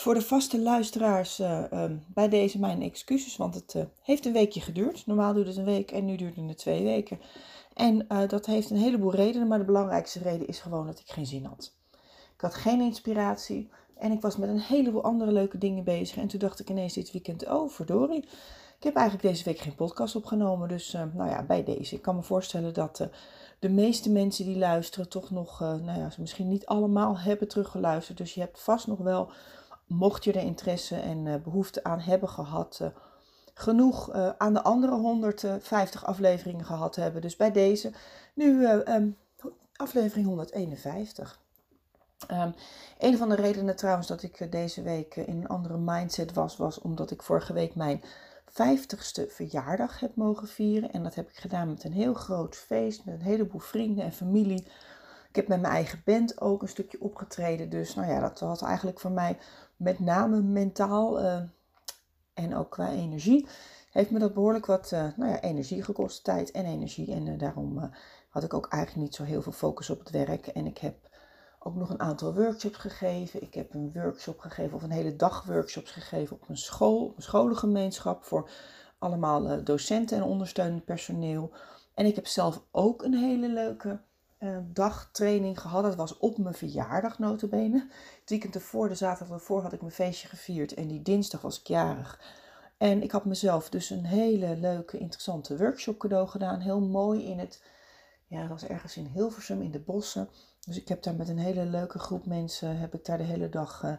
Voor 0.00 0.14
de 0.14 0.22
vaste 0.22 0.60
luisteraars 0.60 1.40
uh, 1.40 1.84
bij 2.06 2.28
deze 2.28 2.58
mijn 2.58 2.82
excuses, 2.82 3.36
want 3.36 3.54
het 3.54 3.74
uh, 3.74 3.82
heeft 4.02 4.26
een 4.26 4.32
weekje 4.32 4.60
geduurd. 4.60 5.06
Normaal 5.06 5.32
duurt 5.32 5.46
het 5.46 5.56
een 5.56 5.64
week 5.64 5.90
en 5.90 6.04
nu 6.04 6.16
duurde 6.16 6.42
het 6.42 6.58
twee 6.58 6.82
weken. 6.82 7.20
En 7.74 8.06
uh, 8.08 8.28
dat 8.28 8.46
heeft 8.46 8.70
een 8.70 8.76
heleboel 8.76 9.14
redenen, 9.14 9.48
maar 9.48 9.58
de 9.58 9.64
belangrijkste 9.64 10.18
reden 10.18 10.46
is 10.46 10.60
gewoon 10.60 10.86
dat 10.86 10.98
ik 10.98 11.10
geen 11.10 11.26
zin 11.26 11.44
had. 11.44 11.72
Ik 12.34 12.40
had 12.40 12.54
geen 12.54 12.80
inspiratie 12.80 13.68
en 13.98 14.12
ik 14.12 14.20
was 14.20 14.36
met 14.36 14.48
een 14.48 14.60
heleboel 14.60 15.04
andere 15.04 15.32
leuke 15.32 15.58
dingen 15.58 15.84
bezig. 15.84 16.16
En 16.16 16.26
toen 16.26 16.38
dacht 16.40 16.60
ik 16.60 16.70
ineens 16.70 16.94
dit 16.94 17.12
weekend, 17.12 17.48
oh 17.48 17.70
verdorie, 17.70 18.24
ik 18.78 18.84
heb 18.84 18.94
eigenlijk 18.94 19.28
deze 19.28 19.44
week 19.44 19.58
geen 19.58 19.74
podcast 19.74 20.16
opgenomen. 20.16 20.68
Dus 20.68 20.92
nou 20.92 21.30
ja, 21.30 21.42
bij 21.42 21.64
deze. 21.64 21.94
Ik 21.94 22.02
kan 22.02 22.16
me 22.16 22.22
voorstellen 22.22 22.74
dat 22.74 23.08
de 23.58 23.68
meeste 23.68 24.10
mensen 24.10 24.44
die 24.44 24.58
luisteren 24.58 25.08
toch 25.08 25.30
nog, 25.30 25.60
nou 25.60 25.98
ja, 25.98 26.10
ze 26.10 26.20
misschien 26.20 26.48
niet 26.48 26.66
allemaal 26.66 27.18
hebben 27.18 27.48
teruggeluisterd. 27.48 28.18
Dus 28.18 28.34
je 28.34 28.40
hebt 28.40 28.60
vast 28.60 28.86
nog 28.86 28.98
wel, 28.98 29.30
mocht 29.90 30.24
je 30.24 30.32
er 30.32 30.42
interesse 30.42 30.96
en 30.96 31.26
uh, 31.26 31.34
behoefte 31.34 31.84
aan 31.84 32.00
hebben 32.00 32.28
gehad, 32.28 32.78
uh, 32.82 32.88
genoeg 33.54 34.12
aan 34.38 34.54
de 34.54 34.62
andere 34.62 34.94
150 34.94 36.06
afleveringen 36.06 36.64
gehad 36.64 36.96
hebben. 36.96 37.22
Dus 37.22 37.36
bij 37.36 37.52
deze 37.52 37.92
nu 38.34 38.66
um, 38.66 39.16
aflevering 39.76 40.26
151. 40.26 41.40
Um, 42.30 42.54
een 42.98 43.16
van 43.16 43.28
de 43.28 43.34
redenen 43.34 43.76
trouwens 43.76 44.06
dat 44.06 44.22
ik 44.22 44.52
deze 44.52 44.82
week 44.82 45.16
in 45.16 45.36
een 45.36 45.48
andere 45.48 45.78
mindset 45.78 46.32
was, 46.32 46.56
was 46.56 46.80
omdat 46.80 47.10
ik 47.10 47.22
vorige 47.22 47.52
week 47.52 47.74
mijn 47.74 48.02
50ste 48.50 49.26
verjaardag 49.28 50.00
heb 50.00 50.14
mogen 50.14 50.48
vieren. 50.48 50.92
En 50.92 51.02
dat 51.02 51.14
heb 51.14 51.28
ik 51.28 51.36
gedaan 51.36 51.68
met 51.68 51.84
een 51.84 51.92
heel 51.92 52.14
groot 52.14 52.56
feest, 52.56 53.04
met 53.04 53.14
een 53.14 53.26
heleboel 53.26 53.60
vrienden 53.60 54.04
en 54.04 54.12
familie. 54.12 54.66
Ik 55.30 55.36
heb 55.36 55.48
met 55.48 55.60
mijn 55.60 55.72
eigen 55.72 56.02
band 56.04 56.40
ook 56.40 56.62
een 56.62 56.68
stukje 56.68 57.00
opgetreden. 57.00 57.70
Dus 57.70 57.94
nou 57.94 58.08
ja, 58.08 58.20
dat 58.20 58.40
had 58.40 58.62
eigenlijk 58.62 59.00
voor 59.00 59.10
mij 59.10 59.38
met 59.76 59.98
name 59.98 60.42
mentaal 60.42 61.22
uh, 61.22 61.40
en 62.34 62.56
ook 62.56 62.70
qua 62.70 62.90
energie. 62.90 63.46
Heeft 63.90 64.10
me 64.10 64.18
dat 64.18 64.34
behoorlijk 64.34 64.66
wat 64.66 64.90
uh, 64.94 65.06
nou 65.16 65.30
ja, 65.30 65.40
energie 65.40 65.82
gekost, 65.82 66.24
tijd 66.24 66.50
en 66.50 66.64
energie. 66.64 67.12
En 67.12 67.26
uh, 67.26 67.38
daarom 67.38 67.90
had 68.28 68.44
ik 68.44 68.54
ook 68.54 68.68
eigenlijk 68.68 69.04
niet 69.04 69.14
zo 69.14 69.22
heel 69.22 69.42
veel 69.42 69.52
focus 69.52 69.90
op 69.90 69.98
het 69.98 70.10
werk. 70.10 70.46
En 70.46 70.66
ik 70.66 70.78
heb 70.78 71.08
ook 71.58 71.74
nog 71.74 71.90
een 71.90 72.00
aantal 72.00 72.34
workshops 72.34 72.76
gegeven. 72.76 73.42
Ik 73.42 73.54
heb 73.54 73.74
een 73.74 73.92
workshop 73.92 74.38
gegeven 74.38 74.76
of 74.76 74.82
een 74.82 74.90
hele 74.90 75.16
dag 75.16 75.44
workshops 75.44 75.90
gegeven 75.90 76.36
op 76.36 76.48
een 76.48 76.56
school, 76.56 77.12
een 77.16 77.22
scholengemeenschap 77.22 78.24
voor 78.24 78.50
allemaal 78.98 79.48
eh, 79.48 79.64
docenten 79.64 80.16
en 80.16 80.22
ondersteunend 80.22 80.84
personeel. 80.84 81.52
En 81.94 82.06
ik 82.06 82.14
heb 82.14 82.26
zelf 82.26 82.62
ook 82.70 83.02
een 83.02 83.14
hele 83.14 83.48
leuke 83.48 84.00
uh, 84.40 84.56
dagtraining 84.62 85.60
gehad. 85.60 85.82
Dat 85.82 85.94
was 85.94 86.18
op 86.18 86.38
mijn 86.38 86.54
verjaardag 86.54 87.18
notabene. 87.18 87.86
Het 88.20 88.30
weekend 88.30 88.54
ervoor, 88.54 88.88
de 88.88 88.94
zaterdag 88.94 89.36
ervoor, 89.36 89.62
had 89.62 89.72
ik 89.72 89.80
mijn 89.80 89.92
feestje 89.92 90.28
gevierd. 90.28 90.74
En 90.74 90.88
die 90.88 91.02
dinsdag 91.02 91.40
was 91.40 91.60
ik 91.60 91.66
jarig. 91.66 92.20
En 92.76 93.02
ik 93.02 93.10
had 93.10 93.24
mezelf 93.24 93.68
dus 93.68 93.90
een 93.90 94.04
hele 94.04 94.56
leuke, 94.56 94.98
interessante 94.98 95.56
workshop 95.56 95.98
cadeau 95.98 96.28
gedaan. 96.28 96.60
Heel 96.60 96.80
mooi 96.80 97.24
in 97.24 97.38
het, 97.38 97.62
ja, 98.26 98.40
dat 98.40 98.48
was 98.48 98.64
ergens 98.64 98.96
in 98.96 99.06
Hilversum 99.06 99.62
in 99.62 99.70
de 99.70 99.80
bossen. 99.80 100.28
Dus 100.66 100.76
ik 100.76 100.88
heb 100.88 101.02
daar 101.02 101.14
met 101.14 101.28
een 101.28 101.38
hele 101.38 101.64
leuke 101.64 101.98
groep 101.98 102.26
mensen, 102.26 102.78
heb 102.78 102.94
ik 102.94 103.04
daar 103.04 103.18
de 103.18 103.24
hele 103.24 103.48
dag 103.48 103.82
uh, 103.84 103.92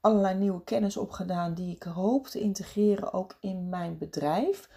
allerlei 0.00 0.38
nieuwe 0.38 0.64
kennis 0.64 0.96
opgedaan 0.96 1.54
die 1.54 1.74
ik 1.74 1.82
hoop 1.82 2.26
te 2.26 2.40
integreren 2.40 3.12
ook 3.12 3.36
in 3.40 3.68
mijn 3.68 3.98
bedrijf. 3.98 4.68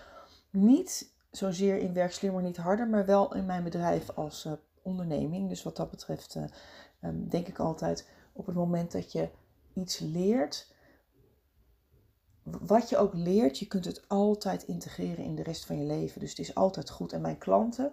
Niet 0.49 1.11
zozeer 1.31 1.77
in 1.77 1.93
werk 1.93 2.11
slimmer, 2.11 2.41
niet 2.41 2.57
harder, 2.57 2.87
maar 2.87 3.05
wel 3.05 3.35
in 3.35 3.45
mijn 3.45 3.63
bedrijf 3.63 4.09
als 4.09 4.45
uh, 4.45 4.53
onderneming. 4.83 5.49
Dus 5.49 5.63
wat 5.63 5.75
dat 5.75 5.89
betreft 5.89 6.35
uh, 6.35 6.43
um, 7.01 7.29
denk 7.29 7.47
ik 7.47 7.59
altijd 7.59 8.09
op 8.33 8.45
het 8.45 8.55
moment 8.55 8.91
dat 8.91 9.11
je 9.11 9.29
iets 9.73 9.99
leert, 9.99 10.73
wat 12.43 12.89
je 12.89 12.97
ook 12.97 13.13
leert, 13.13 13.59
je 13.59 13.67
kunt 13.67 13.85
het 13.85 14.03
altijd 14.07 14.63
integreren 14.63 15.23
in 15.23 15.35
de 15.35 15.43
rest 15.43 15.65
van 15.65 15.77
je 15.77 15.85
leven. 15.85 16.19
Dus 16.19 16.29
het 16.29 16.39
is 16.39 16.55
altijd 16.55 16.89
goed. 16.89 17.13
En 17.13 17.21
mijn 17.21 17.37
klanten, 17.37 17.91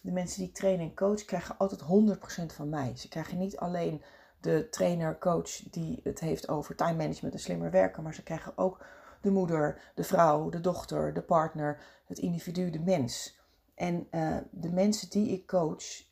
de 0.00 0.12
mensen 0.12 0.38
die 0.38 0.48
ik 0.48 0.54
train 0.54 0.80
en 0.80 0.94
coach, 0.94 1.24
krijgen 1.24 1.58
altijd 1.58 1.80
100% 1.80 2.54
van 2.54 2.68
mij. 2.68 2.96
Ze 2.96 3.08
krijgen 3.08 3.38
niet 3.38 3.56
alleen 3.56 4.02
de 4.40 4.68
trainer, 4.70 5.18
coach 5.18 5.70
die 5.70 6.00
het 6.02 6.20
heeft 6.20 6.48
over 6.48 6.76
time 6.76 6.96
management 6.96 7.34
en 7.34 7.40
slimmer 7.40 7.70
werken, 7.70 8.02
maar 8.02 8.14
ze 8.14 8.22
krijgen 8.22 8.58
ook 8.58 8.86
de 9.20 9.30
moeder, 9.30 9.92
de 9.94 10.04
vrouw, 10.04 10.48
de 10.48 10.60
dochter, 10.60 11.14
de 11.14 11.22
partner, 11.22 11.82
het 12.06 12.18
individu, 12.18 12.70
de 12.70 12.80
mens. 12.80 13.38
En 13.74 14.06
uh, 14.10 14.36
de 14.50 14.70
mensen 14.70 15.10
die 15.10 15.28
ik 15.28 15.46
coach, 15.46 16.04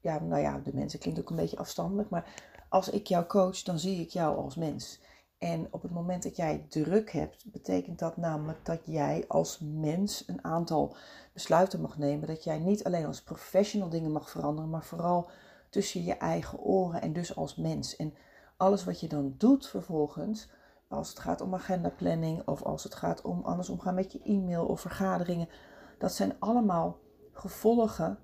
ja, 0.00 0.18
nou 0.18 0.42
ja, 0.42 0.58
de 0.58 0.74
mensen 0.74 0.98
klinkt 0.98 1.20
ook 1.20 1.30
een 1.30 1.36
beetje 1.36 1.58
afstandelijk, 1.58 2.10
maar 2.10 2.34
als 2.68 2.90
ik 2.90 3.06
jou 3.06 3.26
coach, 3.26 3.62
dan 3.62 3.78
zie 3.78 4.00
ik 4.00 4.10
jou 4.10 4.36
als 4.36 4.56
mens. 4.56 5.00
En 5.38 5.68
op 5.70 5.82
het 5.82 5.90
moment 5.90 6.22
dat 6.22 6.36
jij 6.36 6.66
druk 6.68 7.10
hebt, 7.10 7.52
betekent 7.52 7.98
dat 7.98 8.16
namelijk 8.16 8.64
dat 8.64 8.80
jij 8.84 9.24
als 9.28 9.58
mens 9.58 10.24
een 10.26 10.44
aantal 10.44 10.96
besluiten 11.32 11.80
mag 11.80 11.98
nemen. 11.98 12.26
Dat 12.26 12.44
jij 12.44 12.58
niet 12.58 12.84
alleen 12.84 13.06
als 13.06 13.22
professional 13.22 13.88
dingen 13.88 14.12
mag 14.12 14.30
veranderen, 14.30 14.70
maar 14.70 14.84
vooral 14.84 15.30
tussen 15.70 16.04
je 16.04 16.14
eigen 16.14 16.58
oren 16.58 17.02
en 17.02 17.12
dus 17.12 17.36
als 17.36 17.56
mens. 17.56 17.96
En 17.96 18.14
alles 18.56 18.84
wat 18.84 19.00
je 19.00 19.08
dan 19.08 19.34
doet 19.38 19.66
vervolgens, 19.66 20.50
als 20.88 21.08
het 21.08 21.18
gaat 21.18 21.40
om 21.40 21.54
agendaplanning 21.54 22.48
of 22.48 22.62
als 22.62 22.84
het 22.84 22.94
gaat 22.94 23.22
om 23.22 23.42
anders 23.42 23.68
omgaan 23.68 23.94
met 23.94 24.12
je 24.12 24.22
e-mail 24.22 24.66
of 24.66 24.80
vergaderingen, 24.80 25.48
dat 25.98 26.12
zijn 26.12 26.36
allemaal 26.38 26.98
gevolgen 27.32 28.18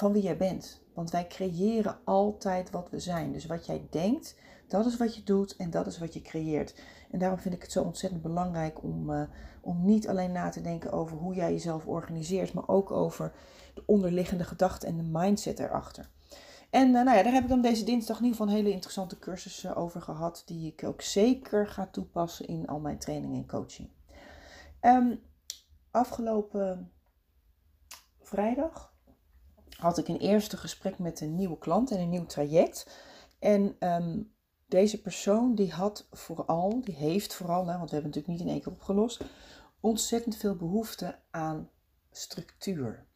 van 0.00 0.12
wie 0.12 0.22
jij 0.22 0.36
bent. 0.36 0.82
Want 0.94 1.10
wij 1.10 1.26
creëren 1.26 1.98
altijd 2.04 2.70
wat 2.70 2.90
we 2.90 2.98
zijn. 2.98 3.32
Dus 3.32 3.46
wat 3.46 3.66
jij 3.66 3.86
denkt, 3.90 4.36
dat 4.68 4.86
is 4.86 4.96
wat 4.96 5.14
je 5.14 5.22
doet 5.22 5.56
en 5.56 5.70
dat 5.70 5.86
is 5.86 5.98
wat 5.98 6.14
je 6.14 6.22
creëert. 6.22 6.74
En 7.10 7.18
daarom 7.18 7.38
vind 7.38 7.54
ik 7.54 7.62
het 7.62 7.72
zo 7.72 7.82
ontzettend 7.82 8.22
belangrijk 8.22 8.82
om, 8.82 9.10
uh, 9.10 9.22
om 9.60 9.84
niet 9.84 10.08
alleen 10.08 10.32
na 10.32 10.48
te 10.48 10.60
denken 10.60 10.92
over 10.92 11.16
hoe 11.16 11.34
jij 11.34 11.52
jezelf 11.52 11.86
organiseert, 11.86 12.52
maar 12.52 12.68
ook 12.68 12.90
over 12.90 13.32
de 13.74 13.82
onderliggende 13.86 14.44
gedachten 14.44 14.88
en 14.88 14.96
de 14.96 15.18
mindset 15.18 15.58
erachter. 15.58 16.10
En 16.70 16.86
uh, 16.86 16.92
nou 16.92 17.16
ja, 17.16 17.22
daar 17.22 17.32
heb 17.32 17.42
ik 17.42 17.48
dan 17.48 17.62
deze 17.62 17.84
dinsdag 17.84 18.18
in 18.18 18.24
ieder 18.24 18.38
geval 18.38 18.52
een 18.52 18.60
hele 18.60 18.74
interessante 18.74 19.18
cursus 19.18 19.64
uh, 19.64 19.78
over 19.78 20.00
gehad, 20.02 20.42
die 20.46 20.72
ik 20.72 20.84
ook 20.84 21.02
zeker 21.02 21.68
ga 21.68 21.86
toepassen 21.86 22.46
in 22.46 22.66
al 22.66 22.80
mijn 22.80 22.98
training 22.98 23.34
en 23.34 23.46
coaching. 23.46 23.88
Um, 24.80 25.20
afgelopen 25.90 26.92
vrijdag 28.20 28.89
had 29.80 29.98
ik 29.98 30.08
een 30.08 30.18
eerste 30.18 30.56
gesprek 30.56 30.98
met 30.98 31.20
een 31.20 31.34
nieuwe 31.34 31.58
klant 31.58 31.90
en 31.90 32.00
een 32.00 32.08
nieuw 32.08 32.26
traject. 32.26 32.86
En 33.38 33.76
um, 33.78 34.32
deze 34.66 35.00
persoon 35.00 35.54
die 35.54 35.72
had 35.72 36.06
vooral, 36.10 36.80
die 36.84 36.94
heeft 36.94 37.34
vooral, 37.34 37.64
nou, 37.64 37.78
want 37.78 37.90
we 37.90 37.96
hebben 37.96 38.12
het 38.12 38.20
natuurlijk 38.20 38.28
niet 38.28 38.40
in 38.40 38.52
één 38.52 38.62
keer 38.62 38.72
opgelost, 38.72 39.24
ontzettend 39.80 40.36
veel 40.36 40.56
behoefte 40.56 41.18
aan 41.30 41.70
structuur. 42.10 43.06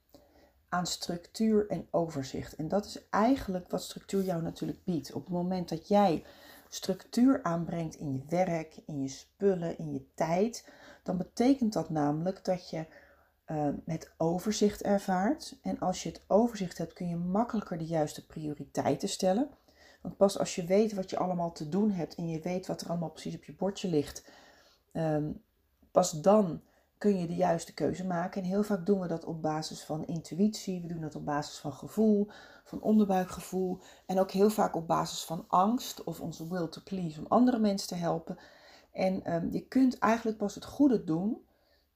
Aan 0.68 0.86
structuur 0.86 1.68
en 1.68 1.88
overzicht. 1.90 2.54
En 2.56 2.68
dat 2.68 2.84
is 2.84 3.08
eigenlijk 3.10 3.70
wat 3.70 3.82
structuur 3.82 4.22
jou 4.22 4.42
natuurlijk 4.42 4.84
biedt. 4.84 5.12
Op 5.12 5.24
het 5.24 5.32
moment 5.32 5.68
dat 5.68 5.88
jij 5.88 6.24
structuur 6.68 7.42
aanbrengt 7.42 7.94
in 7.94 8.12
je 8.12 8.22
werk, 8.28 8.76
in 8.86 9.02
je 9.02 9.08
spullen, 9.08 9.78
in 9.78 9.92
je 9.92 10.06
tijd, 10.14 10.68
dan 11.02 11.16
betekent 11.16 11.72
dat 11.72 11.90
namelijk 11.90 12.44
dat 12.44 12.70
je 12.70 12.86
uh, 13.46 13.68
het 13.84 14.12
overzicht 14.16 14.82
ervaart. 14.82 15.58
En 15.62 15.78
als 15.78 16.02
je 16.02 16.08
het 16.08 16.24
overzicht 16.26 16.78
hebt, 16.78 16.92
kun 16.92 17.08
je 17.08 17.16
makkelijker 17.16 17.78
de 17.78 17.86
juiste 17.86 18.26
prioriteiten 18.26 19.08
stellen. 19.08 19.48
Want 20.02 20.16
pas 20.16 20.38
als 20.38 20.54
je 20.54 20.64
weet 20.64 20.92
wat 20.92 21.10
je 21.10 21.18
allemaal 21.18 21.52
te 21.52 21.68
doen 21.68 21.90
hebt 21.90 22.14
en 22.14 22.28
je 22.28 22.40
weet 22.40 22.66
wat 22.66 22.80
er 22.80 22.88
allemaal 22.88 23.10
precies 23.10 23.34
op 23.34 23.44
je 23.44 23.54
bordje 23.54 23.88
ligt, 23.88 24.30
um, 24.92 25.42
pas 25.90 26.10
dan 26.10 26.62
kun 26.98 27.18
je 27.18 27.26
de 27.26 27.34
juiste 27.34 27.74
keuze 27.74 28.06
maken. 28.06 28.42
En 28.42 28.48
heel 28.48 28.62
vaak 28.62 28.86
doen 28.86 29.00
we 29.00 29.06
dat 29.06 29.24
op 29.24 29.42
basis 29.42 29.82
van 29.82 30.06
intuïtie, 30.06 30.80
we 30.80 30.86
doen 30.86 31.00
dat 31.00 31.14
op 31.14 31.24
basis 31.24 31.58
van 31.58 31.72
gevoel, 31.72 32.28
van 32.64 32.80
onderbuikgevoel 32.80 33.78
en 34.06 34.18
ook 34.18 34.30
heel 34.30 34.50
vaak 34.50 34.76
op 34.76 34.86
basis 34.86 35.24
van 35.24 35.44
angst 35.48 36.04
of 36.04 36.20
onze 36.20 36.48
will 36.48 36.68
to 36.68 36.80
please 36.84 37.20
om 37.20 37.26
andere 37.26 37.58
mensen 37.58 37.88
te 37.88 37.94
helpen. 37.94 38.38
En 38.92 39.24
ehm, 39.24 39.48
je 39.50 39.60
kunt 39.60 39.98
eigenlijk 39.98 40.38
pas 40.38 40.54
het 40.54 40.64
goede 40.64 41.04
doen, 41.04 41.44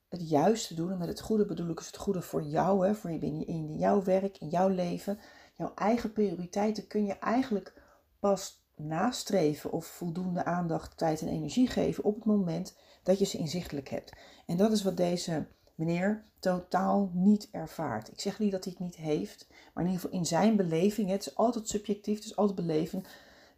het 0.08 0.28
juiste 0.28 0.74
doen. 0.74 0.90
En 0.90 0.98
met 0.98 1.08
het 1.08 1.20
goede 1.20 1.46
bedoel 1.46 1.68
ik 1.68 1.76
dus 1.76 1.86
het 1.86 1.96
goede 1.96 2.22
voor 2.22 2.42
jou, 2.42 2.86
hè, 2.86 2.94
voor 2.94 3.10
je, 3.10 3.18
in, 3.18 3.46
in 3.46 3.76
jouw 3.76 4.02
werk, 4.02 4.38
in 4.38 4.48
jouw 4.48 4.68
leven, 4.68 5.18
jouw 5.56 5.72
eigen 5.74 6.12
prioriteiten 6.12 6.86
kun 6.86 7.04
je 7.04 7.18
eigenlijk 7.18 7.82
pas 8.18 8.66
nastreven 8.76 9.72
of 9.72 9.86
voldoende 9.86 10.44
aandacht, 10.44 10.96
tijd 10.96 11.20
en 11.20 11.28
energie 11.28 11.66
geven 11.66 12.04
op 12.04 12.14
het 12.14 12.24
moment 12.24 12.76
dat 13.02 13.18
je 13.18 13.24
ze 13.24 13.38
inzichtelijk 13.38 13.88
hebt. 13.88 14.12
En 14.46 14.56
dat 14.56 14.72
is 14.72 14.82
wat 14.82 14.96
deze 14.96 15.46
meneer 15.74 16.24
totaal 16.38 17.10
niet 17.12 17.48
ervaart. 17.52 18.12
Ik 18.12 18.20
zeg 18.20 18.38
niet 18.38 18.52
dat 18.52 18.64
hij 18.64 18.72
het 18.72 18.82
niet 18.82 18.96
heeft, 18.96 19.46
maar 19.48 19.84
in 19.84 19.90
ieder 19.90 20.04
geval 20.04 20.18
in 20.18 20.26
zijn 20.26 20.56
beleving, 20.56 21.10
het 21.10 21.26
is 21.26 21.36
altijd 21.36 21.68
subjectief, 21.68 22.16
het 22.16 22.24
is 22.24 22.36
altijd 22.36 22.66
beleving, 22.66 23.06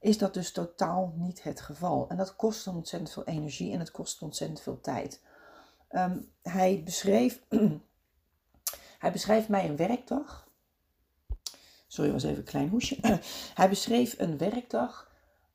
is 0.00 0.18
dat 0.18 0.34
dus 0.34 0.52
totaal 0.52 1.12
niet 1.16 1.42
het 1.42 1.60
geval. 1.60 2.08
En 2.08 2.16
dat 2.16 2.36
kost 2.36 2.66
ontzettend 2.66 3.12
veel 3.12 3.24
energie 3.24 3.72
en 3.72 3.78
het 3.78 3.90
kost 3.90 4.22
ontzettend 4.22 4.60
veel 4.60 4.80
tijd. 4.80 5.20
Ehm, 5.90 6.18
hij, 6.42 6.82
beschreef, 6.84 7.42
hij 9.04 9.12
beschrijft 9.12 9.48
mij 9.48 9.68
een 9.68 9.76
werkdag. 9.76 10.48
Sorry, 11.86 12.12
was 12.12 12.22
even 12.22 12.38
een 12.38 12.44
klein 12.44 12.68
hoesje. 12.68 12.98
hij 13.54 13.68
beschreef 13.68 14.18
een 14.18 14.38
werkdag, 14.38 15.10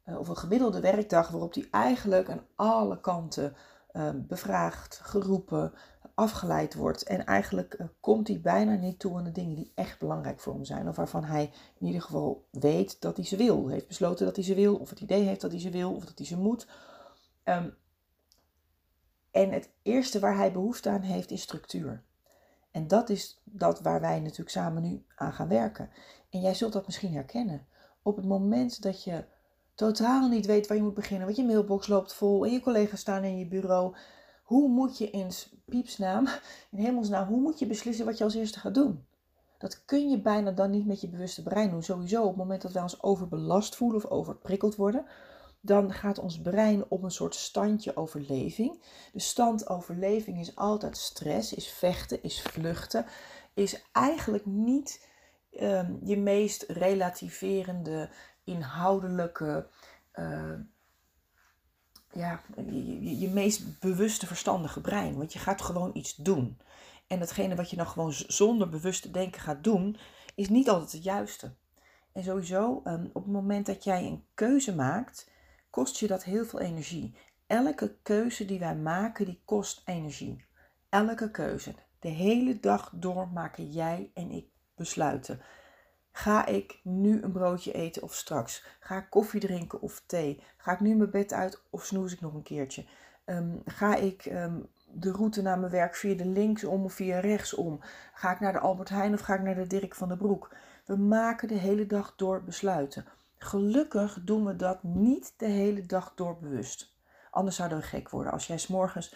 uh, 0.05 0.19
of 0.19 0.27
een 0.27 0.37
gemiddelde 0.37 0.79
werkdag, 0.79 1.29
waarop 1.29 1.53
hij 1.53 1.67
eigenlijk 1.71 2.29
aan 2.29 2.45
alle 2.55 2.99
kanten 2.99 3.55
uh, 3.93 4.09
bevraagd, 4.13 4.99
geroepen, 5.03 5.73
afgeleid 6.13 6.73
wordt. 6.73 7.03
En 7.03 7.25
eigenlijk 7.25 7.75
uh, 7.79 7.87
komt 7.99 8.27
hij 8.27 8.41
bijna 8.41 8.75
niet 8.75 8.99
toe 8.99 9.17
aan 9.17 9.23
de 9.23 9.31
dingen 9.31 9.55
die 9.55 9.71
echt 9.75 9.99
belangrijk 9.99 10.39
voor 10.39 10.53
hem 10.53 10.65
zijn. 10.65 10.87
Of 10.87 10.95
waarvan 10.95 11.23
hij 11.23 11.51
in 11.79 11.85
ieder 11.85 12.01
geval 12.01 12.47
weet 12.51 13.01
dat 13.01 13.15
hij 13.15 13.25
ze 13.25 13.37
wil. 13.37 13.67
Heeft 13.67 13.87
besloten 13.87 14.25
dat 14.25 14.35
hij 14.35 14.45
ze 14.45 14.55
wil. 14.55 14.75
Of 14.75 14.89
het 14.89 14.99
idee 14.99 15.23
heeft 15.23 15.41
dat 15.41 15.51
hij 15.51 15.59
ze 15.59 15.69
wil. 15.69 15.93
Of 15.95 16.05
dat 16.05 16.17
hij 16.17 16.27
ze 16.27 16.37
moet. 16.37 16.67
Um, 17.43 17.75
en 19.35 19.51
het 19.51 19.69
eerste 19.81 20.19
waar 20.19 20.37
hij 20.37 20.51
behoefte 20.51 20.89
aan 20.89 21.01
heeft 21.01 21.31
is 21.31 21.41
structuur. 21.41 22.03
En 22.71 22.87
dat 22.87 23.09
is 23.09 23.41
dat 23.43 23.81
waar 23.81 24.01
wij 24.01 24.19
natuurlijk 24.19 24.49
samen 24.49 24.81
nu 24.81 25.05
aan 25.15 25.33
gaan 25.33 25.47
werken. 25.47 25.89
En 26.29 26.41
jij 26.41 26.53
zult 26.53 26.73
dat 26.73 26.85
misschien 26.85 27.13
herkennen. 27.13 27.67
Op 28.01 28.15
het 28.15 28.25
moment 28.25 28.81
dat 28.81 29.03
je 29.03 29.25
totaal 29.73 30.27
niet 30.27 30.45
weet 30.45 30.67
waar 30.67 30.77
je 30.77 30.83
moet 30.83 30.93
beginnen, 30.93 31.25
want 31.25 31.37
je 31.37 31.45
mailbox 31.45 31.87
loopt 31.87 32.13
vol 32.13 32.45
en 32.45 32.51
je 32.51 32.59
collega's 32.59 32.99
staan 32.99 33.23
in 33.23 33.37
je 33.37 33.47
bureau. 33.47 33.95
Hoe 34.43 34.69
moet 34.69 34.97
je 34.97 35.09
in 35.09 35.29
piepsnaam, 35.65 36.27
in 36.71 36.83
hemelsnaam, 36.83 37.27
hoe 37.27 37.41
moet 37.41 37.59
je 37.59 37.67
beslissen 37.67 38.05
wat 38.05 38.17
je 38.17 38.23
als 38.23 38.35
eerste 38.35 38.59
gaat 38.59 38.73
doen? 38.75 39.05
Dat 39.57 39.85
kun 39.85 40.09
je 40.09 40.21
bijna 40.21 40.51
dan 40.51 40.69
niet 40.71 40.85
met 40.85 41.01
je 41.01 41.09
bewuste 41.09 41.43
brein 41.43 41.69
doen. 41.69 41.83
Sowieso 41.83 42.21
op 42.21 42.27
het 42.27 42.37
moment 42.37 42.61
dat 42.61 42.71
wij 42.71 42.81
ons 42.81 43.03
overbelast 43.03 43.75
voelen 43.75 43.97
of 43.97 44.05
overprikkeld 44.05 44.75
worden, 44.75 45.05
dan 45.65 45.93
gaat 45.93 46.19
ons 46.19 46.41
brein 46.41 46.85
op 46.87 47.03
een 47.03 47.11
soort 47.11 47.35
standje 47.35 47.95
overleving. 47.97 48.81
De 49.13 49.19
stand 49.19 49.69
overleving 49.69 50.39
is 50.39 50.55
altijd 50.55 50.97
stress, 50.97 51.53
is 51.53 51.67
vechten, 51.67 52.23
is 52.23 52.41
vluchten, 52.41 53.05
is 53.53 53.81
eigenlijk 53.91 54.45
niet 54.45 55.07
ehm, 55.51 55.93
je 56.03 56.17
meest 56.17 56.63
relativerende, 56.67 58.09
inhoudelijke, 58.43 59.67
uh, 60.13 60.59
ja, 62.11 62.41
je, 62.55 63.19
je, 63.19 63.29
meest 63.29 63.79
bewuste, 63.79 64.27
verstandige 64.27 64.81
brein. 64.81 65.17
Want 65.17 65.33
je 65.33 65.39
gaat 65.39 65.61
gewoon 65.61 65.91
iets 65.93 66.15
doen. 66.15 66.57
En 67.07 67.19
datgene 67.19 67.55
wat 67.55 67.69
je 67.69 67.75
dan 67.75 67.87
gewoon 67.87 68.13
zonder 68.13 68.69
bewust 68.69 69.01
te 69.01 69.11
denken 69.11 69.41
gaat 69.41 69.63
doen, 69.63 69.97
is 70.35 70.49
niet 70.49 70.69
altijd 70.69 70.91
het 70.91 71.03
juiste. 71.03 71.55
En 72.13 72.23
sowieso, 72.23 72.81
um, 72.83 73.09
op 73.13 73.23
het 73.23 73.33
moment 73.33 73.65
dat 73.65 73.83
jij 73.83 74.05
een 74.05 74.25
keuze 74.33 74.75
maakt, 74.75 75.33
kost 75.75 75.97
je 75.97 76.07
dat 76.07 76.23
heel 76.23 76.45
veel 76.45 76.59
energie. 76.59 77.15
Elke 77.47 77.95
keuze 78.01 78.45
die 78.45 78.59
wij 78.59 78.75
maken, 78.75 79.25
die 79.25 79.41
kost 79.45 79.81
energie. 79.85 80.45
Elke 80.89 81.31
keuze. 81.31 81.75
De 81.99 82.07
hele 82.07 82.59
dag 82.59 82.91
door 82.93 83.27
maken 83.27 83.71
jij 83.71 84.11
en 84.13 84.31
ik 84.31 84.47
besluiten. 84.75 85.41
Ga 86.11 86.45
ik 86.45 86.79
nu 86.83 87.21
een 87.21 87.31
broodje 87.31 87.71
eten 87.71 88.03
of 88.03 88.13
straks? 88.13 88.63
Ga 88.79 88.97
ik 88.97 89.09
koffie 89.09 89.39
drinken 89.39 89.81
of 89.81 90.03
thee? 90.05 90.43
Ga 90.57 90.71
ik 90.71 90.79
nu 90.79 90.95
mijn 90.95 91.11
bed 91.11 91.33
uit 91.33 91.61
of 91.69 91.85
snoes 91.85 92.13
ik 92.13 92.21
nog 92.21 92.33
een 92.33 92.43
keertje? 92.43 92.85
Ehm, 93.25 93.57
ga 93.65 93.95
ik 93.95 94.25
ehm, 94.25 94.59
de 94.91 95.11
route 95.11 95.41
naar 95.41 95.59
mijn 95.59 95.71
werk 95.71 95.95
via 95.95 96.15
de 96.15 96.25
linksom 96.25 96.83
of 96.83 96.93
via 96.93 97.19
rechtsom? 97.19 97.79
Ga 98.13 98.31
ik 98.31 98.39
naar 98.39 98.53
de 98.53 98.59
Albert 98.59 98.89
Heijn 98.89 99.13
of 99.13 99.21
ga 99.21 99.33
ik 99.33 99.41
naar 99.41 99.55
de 99.55 99.67
Dirk 99.67 99.95
van 99.95 100.07
den 100.07 100.17
Broek? 100.17 100.55
We 100.85 100.95
maken 100.95 101.47
de 101.47 101.57
hele 101.57 101.87
dag 101.87 102.13
door 102.15 102.43
besluiten. 102.43 103.05
Gelukkig 103.45 104.19
doen 104.23 104.45
we 104.45 104.55
dat 104.55 104.83
niet 104.83 105.33
de 105.37 105.45
hele 105.45 105.85
dag 105.85 106.13
door 106.15 106.37
bewust. 106.39 106.95
Anders 107.31 107.55
zouden 107.55 107.77
we 107.77 107.83
gek 107.83 108.09
worden. 108.09 108.31
Als 108.31 108.47
jij 108.47 108.57
s'morgens 108.57 109.15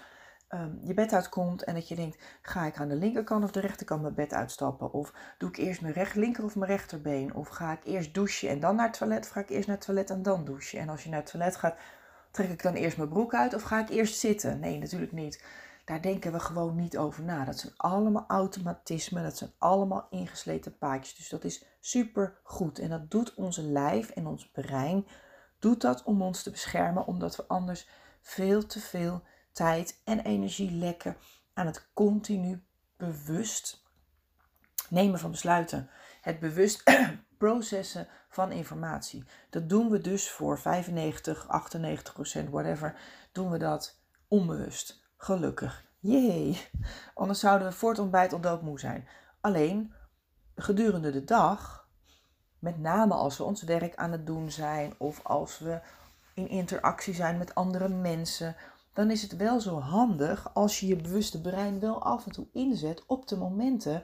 um, 0.49 0.79
je 0.83 0.93
bed 0.93 1.13
uitkomt 1.13 1.63
en 1.63 1.73
dat 1.73 1.87
je 1.87 1.95
denkt: 1.95 2.23
ga 2.41 2.65
ik 2.65 2.77
aan 2.77 2.87
de 2.87 2.95
linkerkant 2.95 3.43
of 3.43 3.51
de 3.51 3.59
rechterkant 3.59 4.01
mijn 4.01 4.13
bed 4.13 4.33
uitstappen? 4.33 4.93
Of 4.93 5.13
doe 5.37 5.49
ik 5.49 5.57
eerst 5.57 5.81
mijn 5.81 5.93
recht, 5.93 6.15
linker 6.15 6.43
of 6.43 6.55
mijn 6.55 6.71
rechterbeen? 6.71 7.33
Of 7.33 7.47
ga 7.47 7.71
ik 7.71 7.83
eerst 7.83 8.13
douchen 8.13 8.49
en 8.49 8.59
dan 8.59 8.75
naar 8.75 8.87
het 8.87 8.97
toilet? 8.97 9.25
Of 9.25 9.29
ga 9.29 9.39
ik 9.39 9.49
eerst 9.49 9.67
naar 9.67 9.75
het 9.75 9.85
toilet 9.85 10.09
en 10.09 10.23
dan 10.23 10.45
douchen? 10.45 10.79
En 10.79 10.89
als 10.89 11.03
je 11.03 11.09
naar 11.09 11.19
het 11.19 11.31
toilet 11.31 11.55
gaat, 11.55 11.77
trek 12.31 12.49
ik 12.49 12.63
dan 12.63 12.73
eerst 12.73 12.97
mijn 12.97 13.09
broek 13.09 13.33
uit 13.33 13.53
of 13.53 13.61
ga 13.61 13.79
ik 13.79 13.89
eerst 13.89 14.19
zitten? 14.19 14.59
Nee, 14.59 14.77
natuurlijk 14.77 15.11
niet. 15.11 15.43
Daar 15.89 16.01
denken 16.01 16.31
we 16.31 16.39
gewoon 16.39 16.75
niet 16.75 16.97
over 16.97 17.23
na. 17.23 17.45
Dat 17.45 17.59
zijn 17.59 17.73
allemaal 17.77 18.25
automatismen, 18.27 19.23
dat 19.23 19.37
zijn 19.37 19.51
allemaal 19.57 20.07
ingesleten 20.09 20.77
paadjes. 20.77 21.15
Dus 21.15 21.29
dat 21.29 21.43
is 21.43 21.65
super 21.79 22.39
goed. 22.43 22.79
En 22.79 22.89
dat 22.89 23.11
doet 23.11 23.33
onze 23.33 23.61
lijf 23.61 24.09
en 24.09 24.27
ons 24.27 24.51
brein, 24.51 25.07
doet 25.59 25.81
dat 25.81 26.03
om 26.03 26.21
ons 26.21 26.43
te 26.43 26.51
beschermen, 26.51 27.05
omdat 27.05 27.35
we 27.35 27.47
anders 27.47 27.87
veel 28.21 28.65
te 28.65 28.79
veel 28.79 29.23
tijd 29.51 30.01
en 30.03 30.19
energie 30.19 30.71
lekken 30.71 31.17
aan 31.53 31.65
het 31.65 31.89
continu 31.93 32.63
bewust 32.97 33.83
nemen 34.89 35.19
van 35.19 35.31
besluiten. 35.31 35.89
Het 36.21 36.39
bewust 36.39 36.83
processen 37.37 38.07
van 38.29 38.51
informatie. 38.51 39.23
Dat 39.49 39.69
doen 39.69 39.89
we 39.89 40.01
dus 40.01 40.29
voor 40.29 40.59
95, 40.59 41.47
98 41.47 42.13
procent, 42.13 42.49
whatever, 42.49 42.99
doen 43.31 43.49
we 43.49 43.57
dat 43.57 44.01
onbewust. 44.27 44.98
Gelukkig. 45.21 45.85
Jee. 45.99 46.61
Anders 47.13 47.39
zouden 47.39 47.67
we 47.67 47.73
voor 47.73 47.89
het 47.89 47.99
ontbijt 47.99 48.33
al 48.33 48.39
doodmoe 48.39 48.79
zijn. 48.79 49.07
Alleen 49.41 49.93
gedurende 50.55 51.11
de 51.11 51.23
dag, 51.23 51.87
met 52.59 52.79
name 52.79 53.13
als 53.13 53.37
we 53.37 53.43
ons 53.43 53.63
werk 53.63 53.95
aan 53.95 54.11
het 54.11 54.25
doen 54.25 54.51
zijn 54.51 54.93
of 54.97 55.19
als 55.23 55.59
we 55.59 55.81
in 56.33 56.47
interactie 56.47 57.13
zijn 57.13 57.37
met 57.37 57.55
andere 57.55 57.89
mensen, 57.89 58.55
dan 58.93 59.11
is 59.11 59.21
het 59.21 59.35
wel 59.35 59.59
zo 59.59 59.79
handig 59.79 60.53
als 60.53 60.79
je 60.79 60.87
je 60.87 60.95
bewuste 60.95 61.41
brein 61.41 61.79
wel 61.79 62.03
af 62.03 62.25
en 62.25 62.31
toe 62.31 62.47
inzet 62.53 63.03
op 63.05 63.27
de 63.27 63.37
momenten 63.37 64.03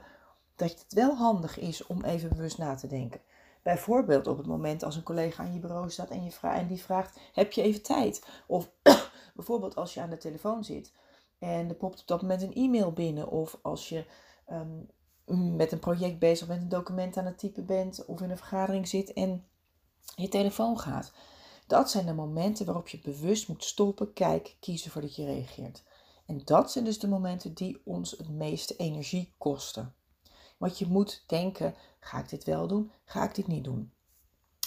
dat 0.56 0.70
het 0.70 0.92
wel 0.92 1.16
handig 1.16 1.58
is 1.58 1.86
om 1.86 2.04
even 2.04 2.28
bewust 2.28 2.58
na 2.58 2.74
te 2.74 2.86
denken. 2.86 3.20
Bijvoorbeeld 3.62 4.26
op 4.26 4.36
het 4.36 4.46
moment 4.46 4.82
als 4.82 4.96
een 4.96 5.02
collega 5.02 5.42
aan 5.42 5.52
je 5.52 5.60
bureau 5.60 5.90
staat 5.90 6.10
en, 6.10 6.24
je 6.24 6.32
en 6.40 6.66
die 6.66 6.82
vraagt: 6.82 7.18
Heb 7.32 7.52
je 7.52 7.62
even 7.62 7.82
tijd? 7.82 8.26
Of 8.46 8.70
bijvoorbeeld 9.34 9.76
als 9.76 9.94
je 9.94 10.00
aan 10.00 10.10
de 10.10 10.18
telefoon 10.18 10.64
zit 10.64 10.92
en 11.38 11.68
er 11.68 11.74
popt 11.74 12.00
op 12.00 12.06
dat 12.06 12.22
moment 12.22 12.42
een 12.42 12.54
e-mail 12.54 12.92
binnen. 12.92 13.28
Of 13.28 13.58
als 13.62 13.88
je 13.88 14.04
um, 14.50 14.86
met 15.56 15.72
een 15.72 15.78
project 15.78 16.18
bezig 16.18 16.46
bent, 16.46 16.62
een 16.62 16.68
document 16.68 17.16
aan 17.16 17.26
het 17.26 17.38
typen 17.38 17.66
bent 17.66 18.04
of 18.04 18.20
in 18.20 18.30
een 18.30 18.36
vergadering 18.36 18.88
zit 18.88 19.12
en 19.12 19.46
je 20.14 20.28
telefoon 20.28 20.78
gaat. 20.78 21.12
Dat 21.66 21.90
zijn 21.90 22.06
de 22.06 22.14
momenten 22.14 22.66
waarop 22.66 22.88
je 22.88 23.00
bewust 23.00 23.48
moet 23.48 23.64
stoppen, 23.64 24.12
kijken, 24.12 24.54
kiezen 24.60 24.90
voordat 24.90 25.16
je 25.16 25.24
reageert. 25.24 25.84
En 26.26 26.40
dat 26.44 26.72
zijn 26.72 26.84
dus 26.84 26.98
de 26.98 27.08
momenten 27.08 27.54
die 27.54 27.80
ons 27.84 28.10
het 28.10 28.28
meeste 28.28 28.76
energie 28.76 29.34
kosten. 29.38 29.94
Want 30.56 30.78
je 30.78 30.86
moet 30.86 31.24
denken: 31.26 31.74
ga 32.00 32.18
ik 32.18 32.28
dit 32.28 32.44
wel 32.44 32.66
doen? 32.66 32.90
Ga 33.04 33.24
ik 33.24 33.34
dit 33.34 33.46
niet 33.46 33.64
doen? 33.64 33.92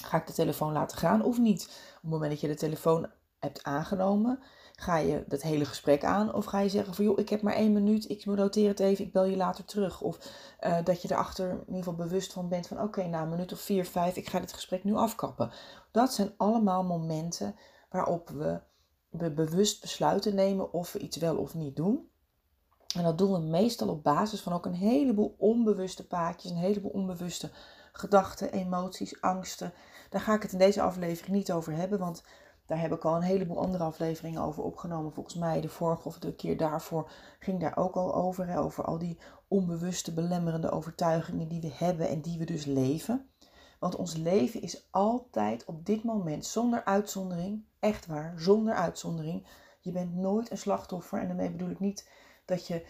Ga 0.01 0.17
ik 0.17 0.27
de 0.27 0.33
telefoon 0.33 0.71
laten 0.71 0.97
gaan 0.97 1.23
of 1.23 1.39
niet? 1.39 1.63
Op 1.95 2.01
het 2.01 2.11
moment 2.11 2.31
dat 2.31 2.41
je 2.41 2.47
de 2.47 2.55
telefoon 2.55 3.09
hebt 3.39 3.63
aangenomen, 3.63 4.39
Ga 4.79 4.97
je 4.97 5.23
dat 5.27 5.41
hele 5.41 5.65
gesprek 5.65 6.03
aan 6.03 6.33
of 6.33 6.45
ga 6.45 6.59
je 6.59 6.69
zeggen 6.69 6.93
van 6.93 7.05
joh, 7.05 7.19
ik 7.19 7.29
heb 7.29 7.41
maar 7.41 7.53
één 7.53 7.73
minuut, 7.73 8.09
ik 8.09 8.25
noteer 8.25 8.67
het 8.67 8.79
even, 8.79 9.05
ik 9.05 9.11
bel 9.11 9.25
je 9.25 9.35
later 9.35 9.65
terug. 9.65 10.01
Of 10.01 10.17
uh, 10.61 10.77
dat 10.83 11.01
je 11.01 11.11
erachter 11.11 11.49
in 11.49 11.57
ieder 11.59 11.75
geval 11.75 11.95
bewust 11.95 12.33
van 12.33 12.49
bent 12.49 12.67
van 12.67 12.81
oké, 12.81 13.07
na 13.07 13.21
een 13.21 13.29
minuut 13.29 13.51
of 13.51 13.59
vier, 13.59 13.85
vijf, 13.85 14.15
ik 14.15 14.29
ga 14.29 14.39
dit 14.39 14.53
gesprek 14.53 14.83
nu 14.83 14.95
afkappen. 14.95 15.51
Dat 15.91 16.13
zijn 16.13 16.33
allemaal 16.37 16.83
momenten 16.83 17.55
waarop 17.89 18.29
we, 18.29 18.59
we 19.09 19.31
bewust 19.31 19.81
besluiten 19.81 20.35
nemen 20.35 20.73
of 20.73 20.93
we 20.93 20.99
iets 20.99 21.17
wel 21.17 21.37
of 21.37 21.53
niet 21.53 21.75
doen. 21.75 22.09
En 22.95 23.03
dat 23.03 23.17
doen 23.17 23.31
we 23.31 23.39
meestal 23.39 23.87
op 23.87 24.03
basis 24.03 24.41
van 24.41 24.53
ook 24.53 24.65
een 24.65 24.73
heleboel 24.73 25.35
onbewuste 25.37 26.07
paadjes, 26.07 26.51
een 26.51 26.57
heleboel 26.57 26.91
onbewuste 26.91 27.51
gedachten, 27.91 28.51
emoties, 28.51 29.21
angsten. 29.21 29.73
Daar 30.09 30.21
ga 30.21 30.33
ik 30.33 30.41
het 30.41 30.51
in 30.51 30.57
deze 30.57 30.81
aflevering 30.81 31.35
niet 31.35 31.51
over 31.51 31.73
hebben, 31.73 31.99
want 31.99 32.23
Daar 32.69 32.79
heb 32.79 32.93
ik 32.93 33.05
al 33.05 33.15
een 33.15 33.21
heleboel 33.21 33.59
andere 33.59 33.83
afleveringen 33.83 34.41
over 34.41 34.63
opgenomen. 34.63 35.11
Volgens 35.11 35.35
mij 35.35 35.61
de 35.61 35.69
vorige 35.69 36.07
of 36.07 36.19
de 36.19 36.35
keer 36.35 36.57
daarvoor 36.57 37.11
ging 37.39 37.59
daar 37.59 37.77
ook 37.77 37.95
al 37.95 38.15
over. 38.15 38.57
Over 38.57 38.83
al 38.83 38.97
die 38.97 39.17
onbewuste 39.47 40.13
belemmerende 40.13 40.71
overtuigingen 40.71 41.47
die 41.47 41.61
we 41.61 41.71
hebben 41.73 42.07
en 42.07 42.21
die 42.21 42.39
we 42.39 42.45
dus 42.45 42.65
leven. 42.65 43.29
Want 43.79 43.95
ons 43.95 44.15
leven 44.15 44.61
is 44.61 44.87
altijd 44.91 45.65
op 45.65 45.85
dit 45.85 46.03
moment 46.03 46.45
zonder 46.45 46.85
uitzondering, 46.85 47.63
echt 47.79 48.05
waar, 48.05 48.33
zonder 48.37 48.73
uitzondering. 48.73 49.47
Je 49.79 49.91
bent 49.91 50.15
nooit 50.15 50.51
een 50.51 50.57
slachtoffer 50.57 51.19
en 51.19 51.27
daarmee 51.27 51.51
bedoel 51.51 51.69
ik 51.69 51.79
niet 51.79 52.09
dat 52.45 52.67
je 52.67 52.85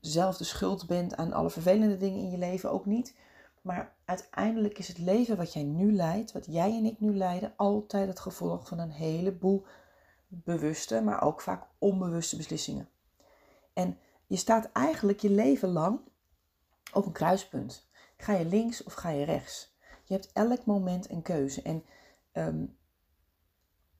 zelf 0.00 0.36
de 0.36 0.44
schuld 0.44 0.86
bent 0.86 1.16
aan 1.16 1.32
alle 1.32 1.50
vervelende 1.50 1.96
dingen 1.96 2.20
in 2.20 2.30
je 2.30 2.38
leven, 2.38 2.70
ook 2.70 2.86
niet. 2.86 3.14
Maar 3.64 3.94
uiteindelijk 4.04 4.78
is 4.78 4.88
het 4.88 4.98
leven 4.98 5.36
wat 5.36 5.52
jij 5.52 5.62
nu 5.62 5.92
leidt, 5.92 6.32
wat 6.32 6.46
jij 6.46 6.76
en 6.76 6.84
ik 6.84 7.00
nu 7.00 7.16
leiden, 7.16 7.52
altijd 7.56 8.08
het 8.08 8.20
gevolg 8.20 8.68
van 8.68 8.78
een 8.78 8.90
heleboel 8.90 9.66
bewuste, 10.28 11.00
maar 11.00 11.22
ook 11.22 11.40
vaak 11.40 11.66
onbewuste 11.78 12.36
beslissingen. 12.36 12.88
En 13.72 13.98
je 14.26 14.36
staat 14.36 14.72
eigenlijk 14.72 15.20
je 15.20 15.30
leven 15.30 15.68
lang 15.68 16.00
op 16.92 17.06
een 17.06 17.12
kruispunt. 17.12 17.88
Ga 18.16 18.32
je 18.32 18.44
links 18.44 18.82
of 18.82 18.92
ga 18.92 19.08
je 19.08 19.24
rechts? 19.24 19.76
Je 20.04 20.14
hebt 20.14 20.32
elk 20.32 20.64
moment 20.64 21.10
een 21.10 21.22
keuze. 21.22 21.62
En 21.62 21.84
ehm, 22.32 22.66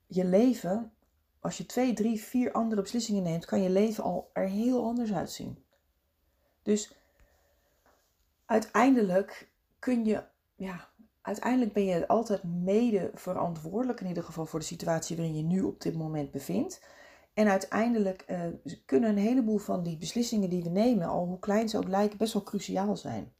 je 0.07 0.25
leven, 0.25 0.93
als 1.39 1.57
je 1.57 1.65
twee, 1.65 1.93
drie, 1.93 2.21
vier 2.21 2.51
andere 2.51 2.81
beslissingen 2.81 3.23
neemt, 3.23 3.45
kan 3.45 3.61
je 3.61 3.69
leven 3.69 4.03
al 4.03 4.29
er 4.33 4.47
heel 4.47 4.83
anders 4.83 5.13
uitzien. 5.13 5.65
Dus 6.63 6.95
uiteindelijk 8.45 9.53
kun 9.85 10.05
je, 10.05 10.23
ja, 10.55 10.89
uiteindelijk 11.21 11.73
ben 11.73 11.85
je 11.85 12.07
altijd 12.07 12.43
mede 12.43 13.11
verantwoordelijk, 13.13 14.01
in 14.01 14.07
ieder 14.07 14.23
geval 14.23 14.45
voor 14.45 14.59
de 14.59 14.65
situatie 14.65 15.15
waarin 15.15 15.35
je 15.35 15.43
nu 15.43 15.61
op 15.61 15.81
dit 15.81 15.95
moment 15.95 16.31
bevindt. 16.31 16.83
En 17.33 17.47
uiteindelijk 17.47 18.25
uh, 18.29 18.39
kunnen 18.85 19.09
een 19.09 19.17
heleboel 19.17 19.57
van 19.57 19.83
die 19.83 19.97
beslissingen 19.97 20.49
die 20.49 20.63
we 20.63 20.69
nemen, 20.69 21.07
al 21.07 21.25
hoe 21.25 21.39
klein 21.39 21.69
ze 21.69 21.77
ook 21.77 21.87
lijken, 21.87 22.17
best 22.17 22.33
wel 22.33 22.43
cruciaal 22.43 22.95
zijn. 22.95 23.33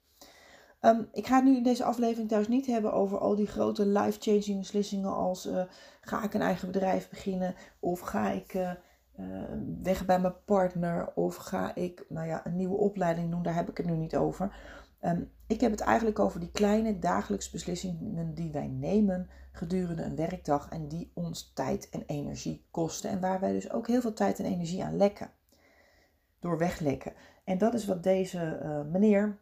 Ehm, 0.79 1.01
ik 1.11 1.27
ga 1.27 1.35
het 1.35 1.43
nu 1.45 1.55
in 1.55 1.63
deze 1.63 1.83
aflevering 1.83 2.29
thuis 2.29 2.47
niet 2.47 2.65
hebben 2.65 2.93
over 2.93 3.17
al 3.17 3.35
die 3.35 3.47
grote 3.47 3.85
life-changing 3.85 4.59
beslissingen 4.59 5.15
als 5.15 5.45
uh, 5.45 5.63
ga 6.01 6.23
ik 6.23 6.33
een 6.33 6.41
eigen 6.41 6.71
bedrijf 6.71 7.09
beginnen 7.09 7.55
of 7.79 7.99
ga 7.99 8.31
ik 8.31 8.53
uh, 8.53 8.71
weg 9.83 10.05
bij 10.05 10.19
mijn 10.19 10.43
partner 10.45 11.13
of 11.15 11.35
ga 11.35 11.75
ik 11.75 12.05
nou 12.09 12.27
ja, 12.27 12.45
een 12.45 12.55
nieuwe 12.55 12.77
opleiding 12.77 13.31
doen, 13.31 13.43
daar 13.43 13.55
heb 13.55 13.69
ik 13.69 13.77
het 13.77 13.85
nu 13.85 13.95
niet 13.95 14.15
over. 14.15 14.55
Ehm, 15.05 15.23
ik 15.47 15.61
heb 15.61 15.71
het 15.71 15.79
eigenlijk 15.79 16.19
over 16.19 16.39
die 16.39 16.51
kleine 16.51 16.99
dagelijkse 16.99 17.51
beslissingen 17.51 18.33
die 18.33 18.51
wij 18.51 18.67
nemen 18.67 19.29
gedurende 19.51 20.03
een 20.03 20.15
werkdag 20.15 20.69
en 20.69 20.87
die 20.87 21.11
ons 21.13 21.51
tijd 21.53 21.89
en 21.89 22.03
energie 22.05 22.65
kosten. 22.71 23.09
En 23.09 23.19
waar 23.19 23.39
wij 23.39 23.51
dus 23.51 23.71
ook 23.71 23.87
heel 23.87 24.01
veel 24.01 24.13
tijd 24.13 24.39
en 24.39 24.45
energie 24.45 24.83
aan 24.83 24.97
lekken. 24.97 25.29
Door 26.39 26.57
weglekken. 26.57 27.13
En 27.43 27.57
dat 27.57 27.73
is 27.73 27.85
wat 27.85 28.03
deze 28.03 28.59
uh, 28.63 28.91
meneer, 28.91 29.37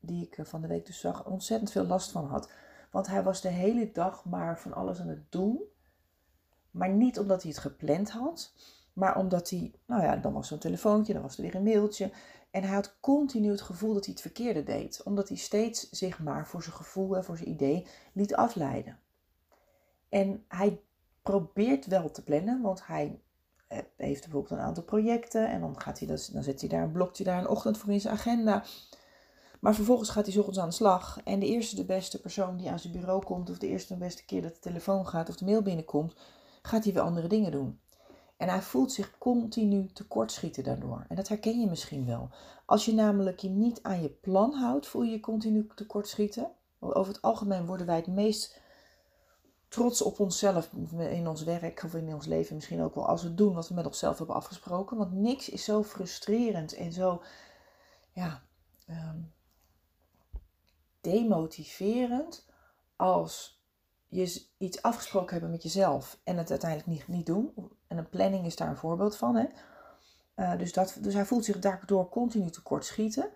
die 0.00 0.26
ik 0.26 0.38
eh, 0.38 0.44
van 0.44 0.60
de 0.60 0.68
week 0.68 0.86
dus 0.86 1.00
zag, 1.00 1.26
ontzettend 1.26 1.70
veel 1.70 1.86
last 1.86 2.10
van 2.10 2.26
had. 2.26 2.50
Want 2.90 3.06
hij 3.06 3.22
was 3.22 3.40
de 3.40 3.48
hele 3.48 3.90
dag 3.92 4.24
maar 4.24 4.60
van 4.60 4.72
alles 4.72 5.00
aan 5.00 5.08
het 5.08 5.32
doen. 5.32 5.62
Maar 6.70 6.90
niet 6.90 7.18
omdat 7.18 7.42
hij 7.42 7.50
het 7.50 7.60
gepland 7.60 8.10
had, 8.10 8.54
maar 8.92 9.18
omdat 9.18 9.50
hij, 9.50 9.72
nou 9.86 10.02
ja, 10.02 10.16
dan 10.16 10.32
was 10.32 10.50
een 10.50 10.58
telefoontje, 10.58 11.12
dan 11.12 11.22
was 11.22 11.36
er 11.36 11.42
weer 11.42 11.54
een 11.54 11.62
mailtje. 11.62 12.10
En 12.54 12.62
hij 12.62 12.74
had 12.74 12.96
continu 13.00 13.50
het 13.50 13.60
gevoel 13.60 13.94
dat 13.94 14.04
hij 14.04 14.12
het 14.12 14.22
verkeerde 14.22 14.62
deed, 14.62 15.02
omdat 15.02 15.28
hij 15.28 15.36
steeds 15.36 15.90
zich 15.90 16.18
maar 16.18 16.46
voor 16.46 16.62
zijn 16.62 16.74
gevoel 16.74 17.16
en 17.16 17.24
voor 17.24 17.36
zijn 17.36 17.48
idee 17.48 17.86
liet 18.12 18.34
afleiden. 18.34 18.98
En 20.08 20.44
hij 20.48 20.80
probeert 21.22 21.86
wel 21.86 22.10
te 22.10 22.22
plannen, 22.22 22.62
want 22.62 22.86
hij 22.86 23.20
eh, 23.68 23.78
heeft 23.96 24.22
bijvoorbeeld 24.22 24.50
een 24.50 24.66
aantal 24.66 24.82
projecten 24.82 25.48
en 25.48 25.60
dan, 25.60 25.80
gaat 25.80 25.98
hij 25.98 26.08
dan 26.08 26.42
zet 26.42 26.60
hij 26.60 26.68
daar 26.68 26.82
een 26.82 26.92
blokje 26.92 27.24
daar 27.24 27.38
een 27.38 27.48
ochtend 27.48 27.78
voor 27.78 27.92
in 27.92 28.00
zijn 28.00 28.14
agenda. 28.14 28.64
Maar 29.60 29.74
vervolgens 29.74 30.08
gaat 30.08 30.26
hij 30.26 30.36
ochtends 30.36 30.58
aan 30.58 30.68
de 30.68 30.74
slag 30.74 31.20
en 31.24 31.38
de 31.38 31.46
eerste 31.46 31.76
de 31.76 31.84
beste 31.84 32.20
persoon 32.20 32.56
die 32.56 32.70
aan 32.70 32.78
zijn 32.78 32.92
bureau 32.92 33.24
komt, 33.24 33.50
of 33.50 33.58
de 33.58 33.68
eerste 33.68 33.92
de 33.92 33.98
beste 33.98 34.24
keer 34.24 34.42
dat 34.42 34.54
de 34.54 34.60
telefoon 34.60 35.06
gaat 35.06 35.28
of 35.28 35.36
de 35.36 35.44
mail 35.44 35.62
binnenkomt, 35.62 36.14
gaat 36.62 36.84
hij 36.84 36.92
weer 36.92 37.02
andere 37.02 37.28
dingen 37.28 37.50
doen. 37.50 37.80
En 38.44 38.50
hij 38.50 38.62
voelt 38.62 38.92
zich 38.92 39.18
continu 39.18 39.92
tekortschieten 39.92 40.64
daardoor. 40.64 41.04
En 41.08 41.16
dat 41.16 41.28
herken 41.28 41.60
je 41.60 41.66
misschien 41.66 42.06
wel. 42.06 42.30
Als 42.64 42.84
je 42.84 42.94
namelijk 42.94 43.38
je 43.38 43.48
niet 43.48 43.82
aan 43.82 44.02
je 44.02 44.08
plan 44.08 44.52
houdt, 44.52 44.86
voel 44.86 45.02
je 45.02 45.10
je 45.10 45.20
continu 45.20 45.66
tekortschieten. 45.74 46.50
Over 46.78 47.12
het 47.12 47.22
algemeen 47.22 47.66
worden 47.66 47.86
wij 47.86 47.96
het 47.96 48.06
meest 48.06 48.60
trots 49.68 50.02
op 50.02 50.20
onszelf 50.20 50.70
in 50.98 51.28
ons 51.28 51.42
werk 51.42 51.82
of 51.82 51.94
in 51.94 52.14
ons 52.14 52.26
leven 52.26 52.54
misschien 52.54 52.82
ook 52.82 52.94
wel 52.94 53.06
als 53.06 53.22
we 53.22 53.34
doen 53.34 53.54
wat 53.54 53.68
we 53.68 53.74
met 53.74 53.86
onszelf 53.86 54.18
hebben 54.18 54.36
afgesproken. 54.36 54.96
Want 54.96 55.12
niks 55.12 55.48
is 55.48 55.64
zo 55.64 55.82
frustrerend 55.82 56.74
en 56.74 56.92
zo 56.92 57.22
ja, 58.12 58.42
ehm, 58.86 59.18
demotiverend 61.00 62.46
als 62.96 63.62
je 64.08 64.42
iets 64.58 64.82
afgesproken 64.82 65.32
hebben 65.32 65.50
met 65.50 65.62
jezelf 65.62 66.20
en 66.24 66.36
het 66.36 66.50
uiteindelijk 66.50 66.90
niet, 66.90 67.08
niet 67.08 67.26
doen. 67.26 67.52
En 67.94 68.00
een 68.00 68.08
planning 68.08 68.46
is 68.46 68.56
daar 68.56 68.68
een 68.68 68.76
voorbeeld 68.76 69.16
van. 69.16 69.36
Hè? 69.36 69.44
Uh, 70.36 70.58
dus, 70.58 70.72
dat, 70.72 70.96
dus 71.00 71.14
hij 71.14 71.24
voelt 71.24 71.44
zich 71.44 71.58
daardoor 71.58 72.08
continu 72.08 72.50
tekort 72.50 72.84
schieten. 72.84 73.28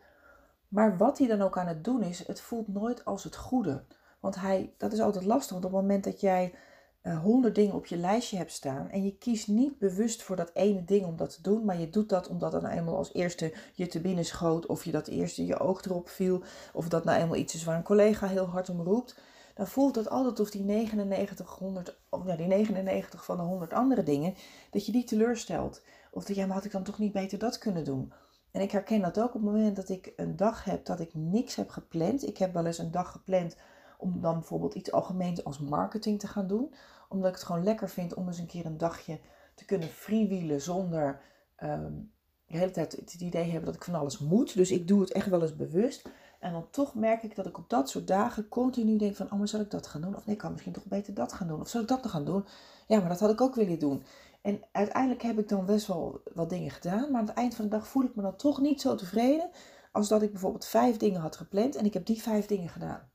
Maar 0.68 0.96
wat 0.96 1.18
hij 1.18 1.26
dan 1.26 1.42
ook 1.42 1.58
aan 1.58 1.66
het 1.66 1.84
doen 1.84 2.02
is, 2.02 2.26
het 2.26 2.40
voelt 2.40 2.68
nooit 2.68 3.04
als 3.04 3.24
het 3.24 3.36
goede. 3.36 3.84
Want 4.20 4.34
hij, 4.34 4.74
dat 4.78 4.92
is 4.92 5.00
altijd 5.00 5.24
lastig, 5.24 5.52
want 5.52 5.64
op 5.64 5.72
het 5.72 5.80
moment 5.80 6.04
dat 6.04 6.20
jij 6.20 6.54
eh, 7.00 7.18
honderd 7.18 7.54
dingen 7.54 7.74
op 7.74 7.86
je 7.86 7.96
lijstje 7.96 8.36
hebt 8.36 8.52
staan 8.52 8.90
en 8.90 9.04
je 9.04 9.16
kiest 9.18 9.48
niet 9.48 9.78
bewust 9.78 10.22
voor 10.22 10.36
dat 10.36 10.50
ene 10.54 10.84
ding 10.84 11.06
om 11.06 11.16
dat 11.16 11.34
te 11.34 11.42
doen, 11.42 11.64
maar 11.64 11.80
je 11.80 11.90
doet 11.90 12.08
dat 12.08 12.28
omdat 12.28 12.52
het 12.52 12.62
nou 12.62 12.74
eenmaal 12.74 12.96
als 12.96 13.14
eerste 13.14 13.52
je 13.74 13.86
te 13.86 14.00
binnen 14.00 14.24
schoot 14.24 14.66
of 14.66 14.84
je 14.84 14.90
dat 14.90 15.06
eerste 15.06 15.46
je 15.46 15.58
oog 15.58 15.84
erop 15.84 16.08
viel 16.08 16.42
of 16.72 16.88
dat 16.88 17.04
nou 17.04 17.20
eenmaal 17.20 17.36
iets 17.36 17.54
is 17.54 17.64
waar 17.64 17.76
een 17.76 17.82
collega 17.82 18.26
heel 18.26 18.46
hard 18.46 18.68
om 18.68 18.80
roept, 18.80 19.20
dan 19.58 19.66
voelt 19.66 19.94
het 19.94 20.08
altijd 20.08 20.40
of 20.40 20.50
die 20.50 20.62
99, 20.62 21.58
100, 21.58 21.98
of 22.08 22.26
ja, 22.26 22.36
die 22.36 22.46
99 22.46 23.24
van 23.24 23.36
de 23.36 23.42
100 23.42 23.72
andere 23.72 24.02
dingen, 24.02 24.34
dat 24.70 24.86
je 24.86 24.92
die 24.92 25.04
teleurstelt. 25.04 25.82
Of 26.10 26.24
dat, 26.24 26.36
ja, 26.36 26.46
maar 26.46 26.54
had 26.54 26.64
ik 26.64 26.72
dan 26.72 26.82
toch 26.82 26.98
niet 26.98 27.12
beter 27.12 27.38
dat 27.38 27.58
kunnen 27.58 27.84
doen? 27.84 28.12
En 28.50 28.60
ik 28.60 28.70
herken 28.70 29.00
dat 29.00 29.20
ook 29.20 29.34
op 29.34 29.42
het 29.42 29.42
moment 29.42 29.76
dat 29.76 29.88
ik 29.88 30.12
een 30.16 30.36
dag 30.36 30.64
heb 30.64 30.84
dat 30.84 31.00
ik 31.00 31.14
niks 31.14 31.54
heb 31.54 31.68
gepland. 31.68 32.26
Ik 32.26 32.38
heb 32.38 32.52
wel 32.52 32.66
eens 32.66 32.78
een 32.78 32.90
dag 32.90 33.10
gepland 33.12 33.56
om 33.98 34.20
dan 34.20 34.34
bijvoorbeeld 34.34 34.74
iets 34.74 34.92
algemeens 34.92 35.44
als 35.44 35.58
marketing 35.58 36.20
te 36.20 36.26
gaan 36.26 36.46
doen. 36.46 36.74
Omdat 37.08 37.28
ik 37.28 37.34
het 37.34 37.44
gewoon 37.44 37.64
lekker 37.64 37.88
vind 37.88 38.14
om 38.14 38.26
eens 38.26 38.38
een 38.38 38.46
keer 38.46 38.66
een 38.66 38.78
dagje 38.78 39.20
te 39.54 39.64
kunnen 39.64 39.88
freewheelen 39.88 40.60
zonder 40.60 41.20
um, 41.62 42.12
de 42.46 42.58
hele 42.58 42.70
tijd 42.70 42.92
het 42.92 43.14
idee 43.14 43.44
hebben 43.44 43.64
dat 43.64 43.74
ik 43.74 43.84
van 43.84 43.94
alles 43.94 44.18
moet. 44.18 44.54
Dus 44.54 44.70
ik 44.70 44.88
doe 44.88 45.00
het 45.00 45.12
echt 45.12 45.28
wel 45.28 45.42
eens 45.42 45.56
bewust. 45.56 46.08
En 46.38 46.52
dan 46.52 46.70
toch 46.70 46.94
merk 46.94 47.22
ik 47.22 47.36
dat 47.36 47.46
ik 47.46 47.58
op 47.58 47.70
dat 47.70 47.90
soort 47.90 48.06
dagen 48.06 48.48
continu 48.48 48.96
denk 48.96 49.16
van, 49.16 49.32
oh, 49.32 49.38
maar 49.38 49.48
zal 49.48 49.60
ik 49.60 49.70
dat 49.70 49.86
gaan 49.86 50.00
doen? 50.00 50.16
Of 50.16 50.26
nee, 50.26 50.34
ik 50.34 50.40
kan 50.40 50.52
misschien 50.52 50.72
toch 50.72 50.86
beter 50.86 51.14
dat 51.14 51.32
gaan 51.32 51.48
doen. 51.48 51.60
Of 51.60 51.68
zal 51.68 51.80
ik 51.80 51.88
dat 51.88 52.02
nog 52.02 52.12
gaan 52.12 52.24
doen? 52.24 52.44
Ja, 52.86 53.00
maar 53.00 53.08
dat 53.08 53.20
had 53.20 53.30
ik 53.30 53.40
ook 53.40 53.54
willen 53.54 53.78
doen. 53.78 54.02
En 54.42 54.62
uiteindelijk 54.72 55.22
heb 55.22 55.38
ik 55.38 55.48
dan 55.48 55.66
best 55.66 55.86
wel 55.86 56.22
wat 56.34 56.50
dingen 56.50 56.70
gedaan. 56.70 57.10
Maar 57.10 57.20
aan 57.20 57.26
het 57.26 57.36
eind 57.36 57.54
van 57.54 57.64
de 57.64 57.70
dag 57.70 57.88
voel 57.88 58.04
ik 58.04 58.14
me 58.14 58.22
dan 58.22 58.36
toch 58.36 58.60
niet 58.60 58.80
zo 58.80 58.94
tevreden 58.94 59.50
als 59.92 60.08
dat 60.08 60.22
ik 60.22 60.30
bijvoorbeeld 60.30 60.66
vijf 60.66 60.96
dingen 60.96 61.20
had 61.20 61.36
gepland 61.36 61.76
en 61.76 61.84
ik 61.84 61.94
heb 61.94 62.06
die 62.06 62.22
vijf 62.22 62.46
dingen 62.46 62.68
gedaan. 62.68 63.10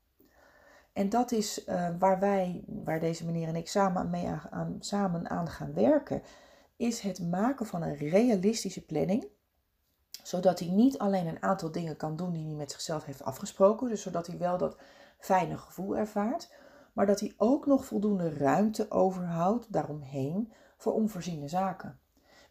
En 0.93 1.09
dat 1.09 1.31
is 1.31 1.65
uh, 1.67 1.89
waar 1.99 2.19
wij, 2.19 2.63
waar 2.67 2.99
deze 2.99 3.25
meneer 3.25 3.47
en 3.47 3.55
ik 3.55 3.67
samen, 3.67 4.09
mee 4.09 4.27
aan, 4.49 4.75
samen 4.79 5.29
aan 5.29 5.47
gaan 5.47 5.73
werken, 5.73 6.21
is 6.77 6.99
het 6.99 7.29
maken 7.29 7.65
van 7.65 7.81
een 7.81 7.95
realistische 7.95 8.85
planning 8.85 9.27
zodat 10.23 10.59
hij 10.59 10.69
niet 10.69 10.97
alleen 10.97 11.27
een 11.27 11.43
aantal 11.43 11.71
dingen 11.71 11.97
kan 11.97 12.15
doen 12.15 12.33
die 12.33 12.45
hij 12.45 12.55
met 12.55 12.71
zichzelf 12.71 13.05
heeft 13.05 13.23
afgesproken, 13.23 13.89
dus 13.89 14.01
zodat 14.01 14.27
hij 14.27 14.37
wel 14.37 14.57
dat 14.57 14.77
fijne 15.17 15.57
gevoel 15.57 15.97
ervaart, 15.97 16.53
maar 16.93 17.05
dat 17.05 17.19
hij 17.19 17.33
ook 17.37 17.65
nog 17.65 17.85
voldoende 17.85 18.33
ruimte 18.33 18.91
overhoudt 18.91 19.73
daaromheen 19.73 20.53
voor 20.77 20.93
onvoorziene 20.93 21.47
zaken. 21.47 21.99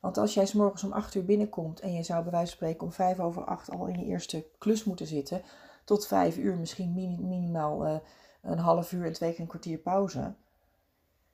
Want 0.00 0.19
als 0.19 0.35
jij 0.35 0.47
s 0.47 0.52
morgens 0.52 0.85
om 0.85 0.93
8 0.93 1.14
uur 1.14 1.25
binnenkomt 1.25 1.81
en 1.81 1.93
je 1.93 2.02
zou 2.02 2.23
bij 2.23 2.33
wijze 2.33 2.47
van 2.47 2.57
spreken 2.57 2.87
om 2.87 2.93
5 2.93 3.21
over 3.21 3.45
8 3.45 3.71
al 3.71 3.87
in 3.87 3.99
je 3.99 4.05
eerste 4.05 4.47
klus 4.59 4.85
moeten 4.85 5.07
zitten, 5.07 5.43
tot 5.85 6.07
5 6.07 6.37
uur 6.37 6.57
misschien 6.57 6.93
minimaal 7.29 7.87
uh, 7.87 7.97
een 8.43 8.59
half 8.59 8.93
uur 8.93 9.07
en 9.07 9.12
twee 9.12 9.31
keer 9.31 9.41
een 9.41 9.47
kwartier 9.47 9.79
pauze, 9.79 10.35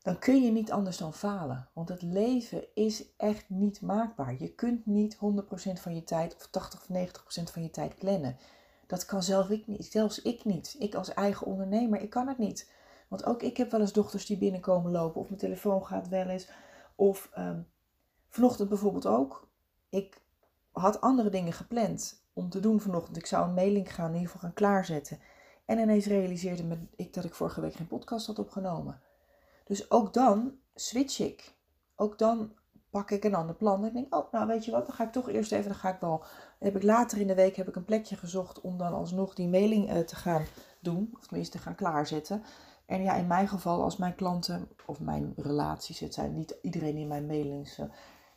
dan 0.08 0.18
kun 0.18 0.42
je 0.42 0.50
niet 0.50 0.72
anders 0.72 0.96
dan 0.96 1.14
falen. 1.14 1.68
Want 1.72 1.88
het 1.88 2.02
leven 2.02 2.64
is 2.74 3.04
echt 3.16 3.44
niet 3.48 3.80
maakbaar. 3.80 4.34
Je 4.38 4.54
kunt 4.54 4.86
niet 4.86 5.16
100% 5.16 5.18
van 5.74 5.94
je 5.94 6.04
tijd 6.04 6.36
of 6.36 6.46
80 6.46 6.80
of 6.80 6.88
90% 6.88 7.52
van 7.52 7.62
je 7.62 7.70
tijd 7.70 7.98
plannen. 7.98 8.36
Dat 8.86 9.04
kan 9.04 9.22
zelf 9.22 9.50
ik 9.50 9.66
niet, 9.66 9.84
zelfs 9.84 10.22
ik 10.22 10.44
niet. 10.44 10.76
Ik 10.78 10.94
als 10.94 11.14
eigen 11.14 11.46
ondernemer, 11.46 12.00
ik 12.00 12.10
kan 12.10 12.28
het 12.28 12.38
niet. 12.38 12.70
Want 13.08 13.24
ook 13.24 13.42
ik 13.42 13.56
heb 13.56 13.70
wel 13.70 13.80
eens 13.80 13.92
dochters 13.92 14.26
die 14.26 14.38
binnenkomen 14.38 14.92
lopen 14.92 15.20
of 15.20 15.28
mijn 15.28 15.40
telefoon 15.40 15.86
gaat 15.86 16.08
wel 16.08 16.26
eens. 16.26 16.48
Of 16.94 17.30
um, 17.38 17.66
vanochtend 18.28 18.68
bijvoorbeeld 18.68 19.06
ook. 19.06 19.48
Ik 19.88 20.20
had 20.72 21.00
andere 21.00 21.30
dingen 21.30 21.52
gepland 21.52 22.24
om 22.32 22.48
te 22.48 22.60
doen 22.60 22.80
vanochtend. 22.80 23.16
Ik 23.16 23.26
zou 23.26 23.48
een 23.48 23.54
mailing 23.54 23.94
gaan 23.94 24.08
in 24.08 24.14
ieder 24.14 24.30
geval 24.30 24.48
gaan 24.48 24.56
klaarzetten. 24.56 25.18
En 25.64 25.78
ineens 25.78 26.06
realiseerde 26.06 26.64
me 26.64 26.78
ik 26.96 27.14
dat 27.14 27.24
ik 27.24 27.34
vorige 27.34 27.60
week 27.60 27.74
geen 27.74 27.86
podcast 27.86 28.26
had 28.26 28.38
opgenomen. 28.38 29.00
Dus 29.68 29.90
ook 29.90 30.12
dan 30.14 30.52
switch 30.74 31.20
ik. 31.20 31.54
Ook 31.96 32.18
dan 32.18 32.52
pak 32.90 33.10
ik 33.10 33.24
een 33.24 33.34
ander 33.34 33.54
plan. 33.54 33.84
Ik 33.84 33.92
denk, 33.92 34.14
oh, 34.14 34.32
nou 34.32 34.46
weet 34.46 34.64
je 34.64 34.70
wat, 34.70 34.86
dan 34.86 34.94
ga 34.94 35.04
ik 35.04 35.12
toch 35.12 35.28
eerst 35.28 35.52
even, 35.52 35.68
dan 35.68 35.78
ga 35.78 35.94
ik 35.94 36.00
wel. 36.00 36.24
heb 36.58 36.76
ik 36.76 36.82
later 36.82 37.18
in 37.18 37.26
de 37.26 37.34
week 37.34 37.56
heb 37.56 37.68
ik 37.68 37.76
een 37.76 37.84
plekje 37.84 38.16
gezocht 38.16 38.60
om 38.60 38.78
dan 38.78 38.92
alsnog 38.92 39.34
die 39.34 39.48
mailing 39.48 39.92
uh, 39.92 39.98
te 39.98 40.16
gaan 40.16 40.44
doen. 40.80 41.10
Of 41.18 41.26
tenminste 41.26 41.56
te 41.56 41.62
gaan 41.62 41.74
klaarzetten. 41.74 42.42
En 42.86 43.02
ja, 43.02 43.14
in 43.14 43.26
mijn 43.26 43.48
geval, 43.48 43.82
als 43.82 43.96
mijn 43.96 44.14
klanten 44.14 44.68
of 44.86 45.00
mijn 45.00 45.32
relaties, 45.36 46.00
het 46.00 46.14
zijn 46.14 46.34
niet 46.34 46.58
iedereen 46.62 46.96
in 46.96 47.08
mijn 47.08 47.26
mailings, 47.26 47.78
uh, 47.78 47.86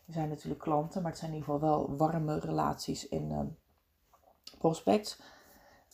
zijn 0.08 0.30
natuurlijk 0.30 0.62
klanten, 0.62 1.02
maar 1.02 1.12
het 1.12 1.20
zijn 1.20 1.32
in 1.32 1.38
ieder 1.38 1.54
geval 1.54 1.70
wel 1.70 1.98
warme 1.98 2.40
relaties 2.40 3.10
en 3.10 3.30
uh, 3.32 3.40
prospects. 4.58 5.22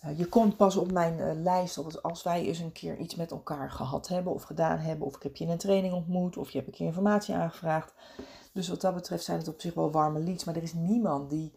Uh, 0.05 0.17
je 0.17 0.25
komt 0.25 0.57
pas 0.57 0.75
op 0.75 0.91
mijn 0.91 1.19
uh, 1.19 1.31
lijst 1.33 2.01
als 2.01 2.23
wij 2.23 2.45
eens 2.45 2.59
een 2.59 2.71
keer 2.71 2.97
iets 2.97 3.15
met 3.15 3.31
elkaar 3.31 3.71
gehad 3.71 4.07
hebben 4.07 4.33
of 4.33 4.43
gedaan 4.43 4.79
hebben. 4.79 5.07
Of 5.07 5.15
ik 5.15 5.23
heb 5.23 5.35
je 5.35 5.43
in 5.43 5.49
een 5.49 5.57
training 5.57 5.93
ontmoet 5.93 6.37
of 6.37 6.49
je 6.49 6.57
hebt 6.57 6.69
een 6.69 6.77
keer 6.77 6.85
informatie 6.85 7.35
aangevraagd. 7.35 7.93
Dus 8.53 8.67
wat 8.67 8.81
dat 8.81 8.93
betreft 8.93 9.23
zijn 9.23 9.37
het 9.37 9.47
op 9.47 9.61
zich 9.61 9.73
wel 9.73 9.91
warme 9.91 10.19
leads. 10.19 10.43
Maar 10.43 10.55
er 10.55 10.63
is 10.63 10.73
niemand 10.73 11.29
die 11.29 11.53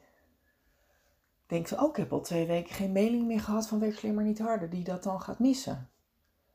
denkt 1.47 1.68
van, 1.68 1.80
oh 1.80 1.88
ik 1.88 1.97
heb 1.97 2.12
al 2.12 2.20
twee 2.20 2.47
weken 2.47 2.75
geen 2.75 2.92
mailing 2.92 3.26
meer 3.26 3.40
gehad 3.40 3.66
van 3.66 3.78
werk 3.78 3.99
slimmer 3.99 4.25
niet 4.25 4.38
harder. 4.38 4.70
Die 4.70 4.85
dat 4.85 5.02
dan 5.02 5.20
gaat 5.20 5.38
missen. 5.38 5.90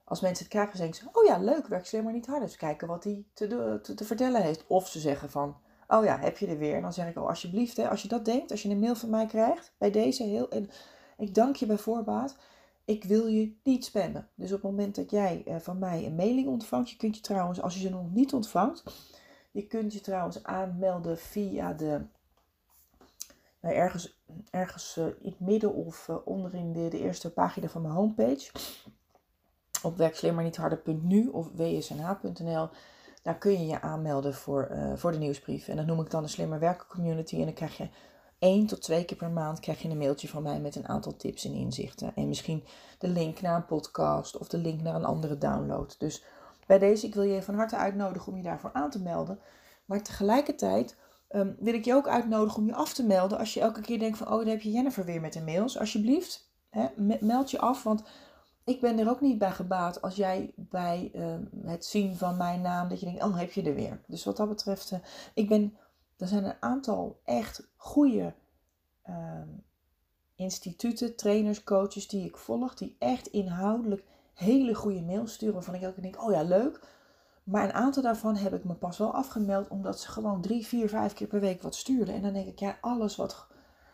Als 0.03 0.21
mensen 0.21 0.43
het 0.43 0.53
krijgen, 0.53 0.77
denken 0.77 0.95
ze, 0.95 1.09
oh 1.11 1.25
ja 1.25 1.37
leuk, 1.37 1.67
werk 1.67 1.85
slimmer 1.85 2.13
niet 2.13 2.25
harder. 2.25 2.47
Dus 2.47 2.57
kijken 2.57 2.87
wat 2.87 3.03
hij 3.03 3.25
te, 3.33 3.47
te, 3.81 3.93
te 3.93 4.05
vertellen 4.05 4.41
heeft. 4.41 4.67
Of 4.67 4.87
ze 4.87 4.99
zeggen 4.99 5.29
van, 5.29 5.57
oh 5.87 6.03
ja, 6.03 6.19
heb 6.19 6.37
je 6.37 6.47
er 6.47 6.57
weer. 6.57 6.75
En 6.75 6.81
dan 6.81 6.93
zeg 6.93 7.07
ik, 7.07 7.17
oh 7.17 7.27
alsjeblieft, 7.27 7.77
hè, 7.77 7.89
als 7.89 8.01
je 8.01 8.07
dat 8.07 8.25
denkt, 8.25 8.51
als 8.51 8.61
je 8.61 8.69
een 8.69 8.79
mail 8.79 8.95
van 8.95 9.09
mij 9.09 9.25
krijgt, 9.25 9.73
bij 9.77 9.91
deze 9.91 10.23
heel... 10.23 10.49
En, 10.49 10.69
ik 11.17 11.33
dank 11.33 11.55
je 11.55 11.65
bij 11.65 11.77
voorbaat. 11.77 12.37
Ik 12.85 13.03
wil 13.03 13.27
je 13.27 13.55
niet 13.63 13.85
spammen. 13.85 14.27
Dus 14.35 14.51
op 14.51 14.61
het 14.61 14.71
moment 14.71 14.95
dat 14.95 15.11
jij 15.11 15.43
uh, 15.47 15.55
van 15.59 15.79
mij 15.79 16.05
een 16.05 16.15
mailing 16.15 16.47
ontvangt, 16.47 16.89
je 16.89 16.97
kunt 16.97 17.15
je 17.15 17.21
trouwens, 17.21 17.61
als 17.61 17.73
je 17.73 17.79
ze 17.79 17.89
nog 17.89 18.11
niet 18.11 18.33
ontvangt, 18.33 18.83
je 19.51 19.67
kunt 19.67 19.93
je 19.93 20.01
trouwens 20.01 20.43
aanmelden 20.43 21.17
via 21.17 21.73
de, 21.73 22.01
nou, 23.59 23.75
ergens, 23.75 24.19
ergens 24.49 24.97
uh, 24.97 25.05
in 25.05 25.15
het 25.21 25.39
midden 25.39 25.73
of 25.73 26.07
uh, 26.07 26.15
onderin 26.25 26.73
de, 26.73 26.87
de 26.87 26.99
eerste 26.99 27.33
pagina 27.33 27.67
van 27.67 27.81
mijn 27.81 27.93
homepage. 27.93 28.51
Op 29.83 29.97
werkslimmernietharder.nu 29.97 31.27
of 31.27 31.51
wsnh.nl. 31.53 32.69
Daar 33.23 33.37
kun 33.37 33.51
je 33.51 33.65
je 33.65 33.81
aanmelden 33.81 34.33
voor, 34.33 34.77
voor 34.95 35.11
de 35.11 35.17
nieuwsbrief. 35.17 35.67
En 35.67 35.75
dat 35.75 35.85
noem 35.85 35.99
ik 35.99 36.09
dan 36.09 36.23
de 36.23 36.29
Slimmer 36.29 36.59
Werken 36.59 36.87
Community. 36.87 37.35
En 37.35 37.45
dan 37.45 37.53
krijg 37.53 37.77
je 37.77 37.87
één 38.39 38.65
tot 38.65 38.81
twee 38.81 39.05
keer 39.05 39.17
per 39.17 39.31
maand 39.31 39.59
krijg 39.59 39.81
je 39.81 39.89
een 39.89 39.97
mailtje 39.97 40.27
van 40.27 40.43
mij 40.43 40.59
met 40.59 40.75
een 40.75 40.87
aantal 40.87 41.15
tips 41.15 41.45
en 41.45 41.53
inzichten. 41.53 42.15
En 42.15 42.27
misschien 42.27 42.63
de 42.97 43.07
link 43.07 43.41
naar 43.41 43.55
een 43.55 43.65
podcast 43.65 44.37
of 44.37 44.47
de 44.47 44.57
link 44.57 44.81
naar 44.81 44.95
een 44.95 45.05
andere 45.05 45.37
download. 45.37 45.95
Dus 45.99 46.23
bij 46.67 46.79
deze, 46.79 47.07
ik 47.07 47.13
wil 47.13 47.23
je 47.23 47.43
van 47.43 47.55
harte 47.55 47.75
uitnodigen 47.75 48.31
om 48.31 48.37
je 48.37 48.43
daarvoor 48.43 48.73
aan 48.73 48.89
te 48.89 49.01
melden. 49.01 49.39
Maar 49.85 50.03
tegelijkertijd 50.03 50.97
ehm, 51.27 51.53
wil 51.59 51.73
ik 51.73 51.85
je 51.85 51.93
ook 51.93 52.07
uitnodigen 52.07 52.59
om 52.59 52.67
je 52.67 52.75
af 52.75 52.93
te 52.93 53.05
melden 53.05 53.37
als 53.37 53.53
je 53.53 53.59
elke 53.59 53.81
keer 53.81 53.99
denkt 53.99 54.17
van, 54.17 54.27
oh, 54.27 54.37
dan 54.37 54.47
heb 54.47 54.61
je 54.61 54.71
Jennifer 54.71 55.05
weer 55.05 55.21
met 55.21 55.33
de 55.33 55.41
mails. 55.41 55.79
Alsjeblieft, 55.79 56.51
hè, 56.69 56.87
meld 57.19 57.51
je 57.51 57.59
af, 57.59 57.83
want 57.83 58.03
ik 58.65 58.81
ben 58.81 58.99
er 58.99 59.09
ook 59.09 59.21
niet 59.21 59.37
bij 59.37 59.51
gebaat 59.51 60.01
als 60.01 60.15
jij 60.15 60.53
bij 60.55 61.11
ehm, 61.13 61.43
het 61.65 61.85
zien 61.85 62.15
van 62.15 62.37
mijn 62.37 62.61
naam, 62.61 62.89
dat 62.89 62.99
je 62.99 63.05
denkt, 63.05 63.23
oh, 63.23 63.37
heb 63.37 63.51
je 63.51 63.63
er 63.63 63.75
weer. 63.75 64.01
Dus 64.07 64.25
wat 64.25 64.37
dat 64.37 64.49
betreft, 64.49 64.91
uh, 64.91 64.99
ik 65.33 65.47
ben 65.47 65.77
er 66.17 66.27
zijn 66.27 66.43
een 66.43 66.57
aantal 66.59 67.19
echt 67.23 67.67
goede 67.75 68.33
uh, 69.09 69.41
instituten, 70.35 71.15
trainers, 71.15 71.63
coaches 71.63 72.07
die 72.07 72.25
ik 72.25 72.37
volg, 72.37 72.73
die 72.73 72.95
echt 72.99 73.27
inhoudelijk 73.27 74.03
hele 74.33 74.75
goede 74.75 75.01
mails 75.01 75.33
sturen. 75.33 75.53
Waarvan 75.53 75.75
ik 75.75 75.81
keer 75.81 76.01
denk, 76.01 76.23
oh 76.23 76.31
ja, 76.31 76.41
leuk. 76.41 76.79
Maar 77.43 77.63
een 77.63 77.73
aantal 77.73 78.03
daarvan 78.03 78.35
heb 78.35 78.53
ik 78.53 78.63
me 78.63 78.73
pas 78.73 78.97
wel 78.97 79.13
afgemeld, 79.13 79.67
omdat 79.67 79.99
ze 79.99 80.11
gewoon 80.11 80.41
drie, 80.41 80.65
vier, 80.65 80.89
vijf 80.89 81.13
keer 81.13 81.27
per 81.27 81.39
week 81.39 81.61
wat 81.61 81.75
stuurden. 81.75 82.15
En 82.15 82.21
dan 82.21 82.33
denk 82.33 82.47
ik, 82.47 82.59
ja, 82.59 82.77
alles 82.81 83.15
wat, 83.15 83.47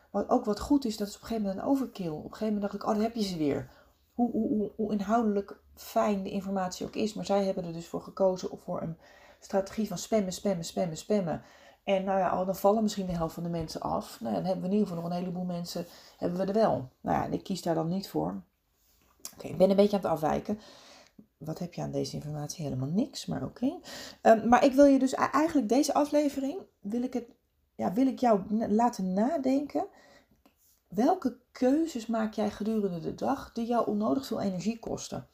wat 0.09 0.29
ook 0.29 0.45
wat 0.45 0.59
goed 0.59 0.85
is, 0.85 0.97
dat 0.97 1.07
is 1.07 1.15
op 1.15 1.21
een 1.21 1.27
gegeven 1.27 1.47
moment 1.47 1.65
een 1.65 1.71
overkill. 1.71 2.09
Op 2.09 2.23
een 2.23 2.23
gegeven 2.23 2.53
moment 2.53 2.61
dacht 2.61 2.73
ik, 2.73 2.89
oh, 2.89 2.93
dan 2.93 3.03
heb 3.03 3.15
je 3.15 3.23
ze 3.23 3.37
weer. 3.37 3.69
Hoe, 4.13 4.31
hoe, 4.31 4.47
hoe, 4.47 4.71
hoe 4.75 4.91
inhoudelijk 4.91 5.59
fijn 5.75 6.23
de 6.23 6.29
informatie 6.29 6.85
ook 6.85 6.95
is. 6.95 7.13
Maar 7.13 7.25
zij 7.25 7.45
hebben 7.45 7.65
er 7.65 7.73
dus 7.73 7.87
voor 7.87 8.01
gekozen 8.01 8.51
voor 8.59 8.81
een 8.81 8.97
strategie 9.39 9.87
van 9.87 9.97
spammen, 9.97 10.33
spammen, 10.33 10.65
spammen, 10.65 10.97
spammen. 10.97 11.41
En 11.83 12.03
nou 12.03 12.19
ja, 12.19 12.45
dan 12.45 12.55
vallen 12.55 12.83
misschien 12.83 13.05
de 13.05 13.11
helft 13.11 13.33
van 13.33 13.43
de 13.43 13.49
mensen 13.49 13.81
af. 13.81 14.21
Nou 14.21 14.35
dan 14.35 14.43
hebben 14.43 14.61
we 14.61 14.67
in 14.67 14.73
ieder 14.73 14.87
geval 14.87 15.03
nog 15.03 15.11
een 15.11 15.17
heleboel 15.17 15.43
mensen, 15.43 15.85
hebben 16.17 16.39
we 16.39 16.45
er 16.45 16.53
wel. 16.53 16.89
Nou 17.01 17.17
ja, 17.17 17.25
en 17.25 17.33
ik 17.33 17.43
kies 17.43 17.61
daar 17.61 17.75
dan 17.75 17.87
niet 17.87 18.09
voor. 18.09 18.41
Oké, 19.33 19.47
ik 19.47 19.57
ben 19.57 19.69
een 19.69 19.75
beetje 19.75 19.95
aan 19.95 20.03
het 20.03 20.11
afwijken. 20.11 20.59
Wat 21.37 21.59
heb 21.59 21.73
je 21.73 21.81
aan 21.81 21.91
deze 21.91 22.15
informatie? 22.15 22.63
Helemaal 22.63 22.89
niks, 22.89 23.25
maar 23.25 23.43
oké. 23.43 23.79
Ehm, 24.21 24.47
maar 24.47 24.65
ik 24.65 24.73
wil 24.73 24.85
je 24.85 24.99
dus 24.99 25.13
eigenlijk 25.13 25.69
deze 25.69 25.93
aflevering, 25.93 26.59
wil 26.79 27.03
ik, 27.03 27.13
het, 27.13 27.25
ja, 27.75 27.93
wil 27.93 28.07
ik 28.07 28.19
jou 28.19 28.67
laten 28.67 29.13
nadenken. 29.13 29.87
Welke 30.87 31.37
keuzes 31.51 32.05
maak 32.05 32.33
jij 32.33 32.51
gedurende 32.51 32.99
de 32.99 33.15
dag 33.15 33.51
die 33.51 33.65
jou 33.65 33.87
onnodig 33.87 34.25
veel 34.25 34.41
energie 34.41 34.79
kosten? 34.79 35.27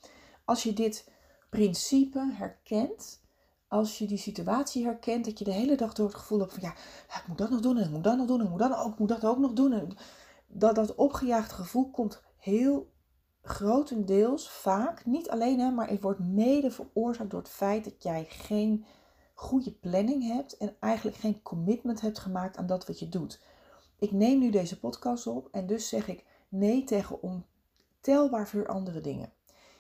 Als 0.46 0.64
je 0.64 0.74
dit 0.74 1.12
principe 1.50 2.34
herkent, 2.34 3.22
als 3.68 3.98
je 3.98 4.08
die 4.08 4.18
situatie 4.18 4.86
herkent, 4.86 5.26
dat 5.26 5.40
je 5.40 5.46
de 5.46 5.52
hele 5.52 5.76
dag 5.76 5.94
door 5.94 6.08
het 6.08 6.16
gevoel 6.16 6.40
hebt 6.40 6.54
van 6.54 6.64
ja, 6.64 6.72
ik 7.18 7.24
moet 7.28 7.38
dat 7.38 7.50
nog 7.50 7.60
doen 7.60 7.78
en 7.78 7.84
ik 7.84 7.92
moet 7.92 8.04
dat 8.04 8.18
nog 8.18 8.28
doen 8.28 8.40
en 8.40 8.46
ik 8.46 8.52
moet, 8.52 8.60
dat 8.60 8.78
ook, 8.78 8.92
ik 8.94 9.00
moet 9.00 9.10
dat 9.10 9.26
ook 9.26 9.38
nog 9.38 9.54
doen. 9.54 9.74
En 9.74 9.98
dat, 10.48 10.76
dat 10.76 10.96
opgejaagde 10.96 11.56
gevoel 11.56 11.90
komt 11.90 12.22
heel 12.38 12.92
grotendeels, 13.42 14.50
vaak, 14.50 15.06
niet 15.06 15.30
alleen, 15.30 15.60
hè, 15.60 15.72
maar 15.72 15.90
het 15.90 16.02
wordt 16.02 16.20
mede 16.20 16.72
veroorzaakt 16.72 17.30
door 17.30 17.40
het 17.40 17.50
feit 17.50 17.84
dat 17.84 18.04
jij 18.04 18.26
geen 18.30 18.86
goede 19.34 19.72
planning 19.72 20.24
hebt 20.24 20.58
en 20.58 20.76
eigenlijk 20.80 21.18
geen 21.18 21.42
commitment 21.42 22.02
hebt 22.02 22.20
gemaakt 22.20 22.58
aan 22.58 22.68
dat 22.68 22.88
wat 22.88 23.00
je 23.00 23.10
doet. 23.10 23.42
Ik 24.00 24.12
neem 24.12 24.40
nu 24.40 24.50
deze 24.50 24.80
podcast 24.80 25.28
op 25.28 25.48
en 25.52 25.68
dus 25.68 25.90
zeg 25.90 26.08
ik 26.08 26.26
nee 26.50 26.84
tegen 26.84 27.20
ontelbaar 27.22 28.48
veel 28.48 28.66
andere 28.66 29.02
dingen. 29.02 29.34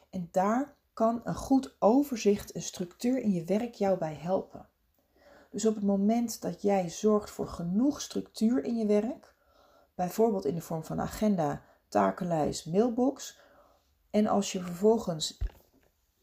En 0.10 0.28
daar 0.32 0.77
kan 0.98 1.22
een 1.24 1.36
goed 1.36 1.76
overzicht, 1.80 2.56
een 2.56 2.62
structuur 2.62 3.20
in 3.20 3.32
je 3.32 3.44
werk 3.44 3.74
jou 3.74 3.98
bij 3.98 4.14
helpen. 4.14 4.70
Dus 5.50 5.66
op 5.66 5.76
het 5.76 5.84
moment 5.84 6.42
dat 6.42 6.62
jij 6.62 6.90
zorgt 6.90 7.30
voor 7.30 7.48
genoeg 7.48 8.02
structuur 8.02 8.64
in 8.64 8.78
je 8.78 8.86
werk, 8.86 9.34
bijvoorbeeld 9.96 10.46
in 10.46 10.56
de 10.56 10.62
vorm 10.62 10.84
van 10.84 11.02
agenda, 11.02 11.62
takenlijst, 11.88 12.66
mailbox, 12.66 13.40
en 14.10 14.28
als 14.28 14.52
je 14.52 14.62
vervolgens 14.62 15.38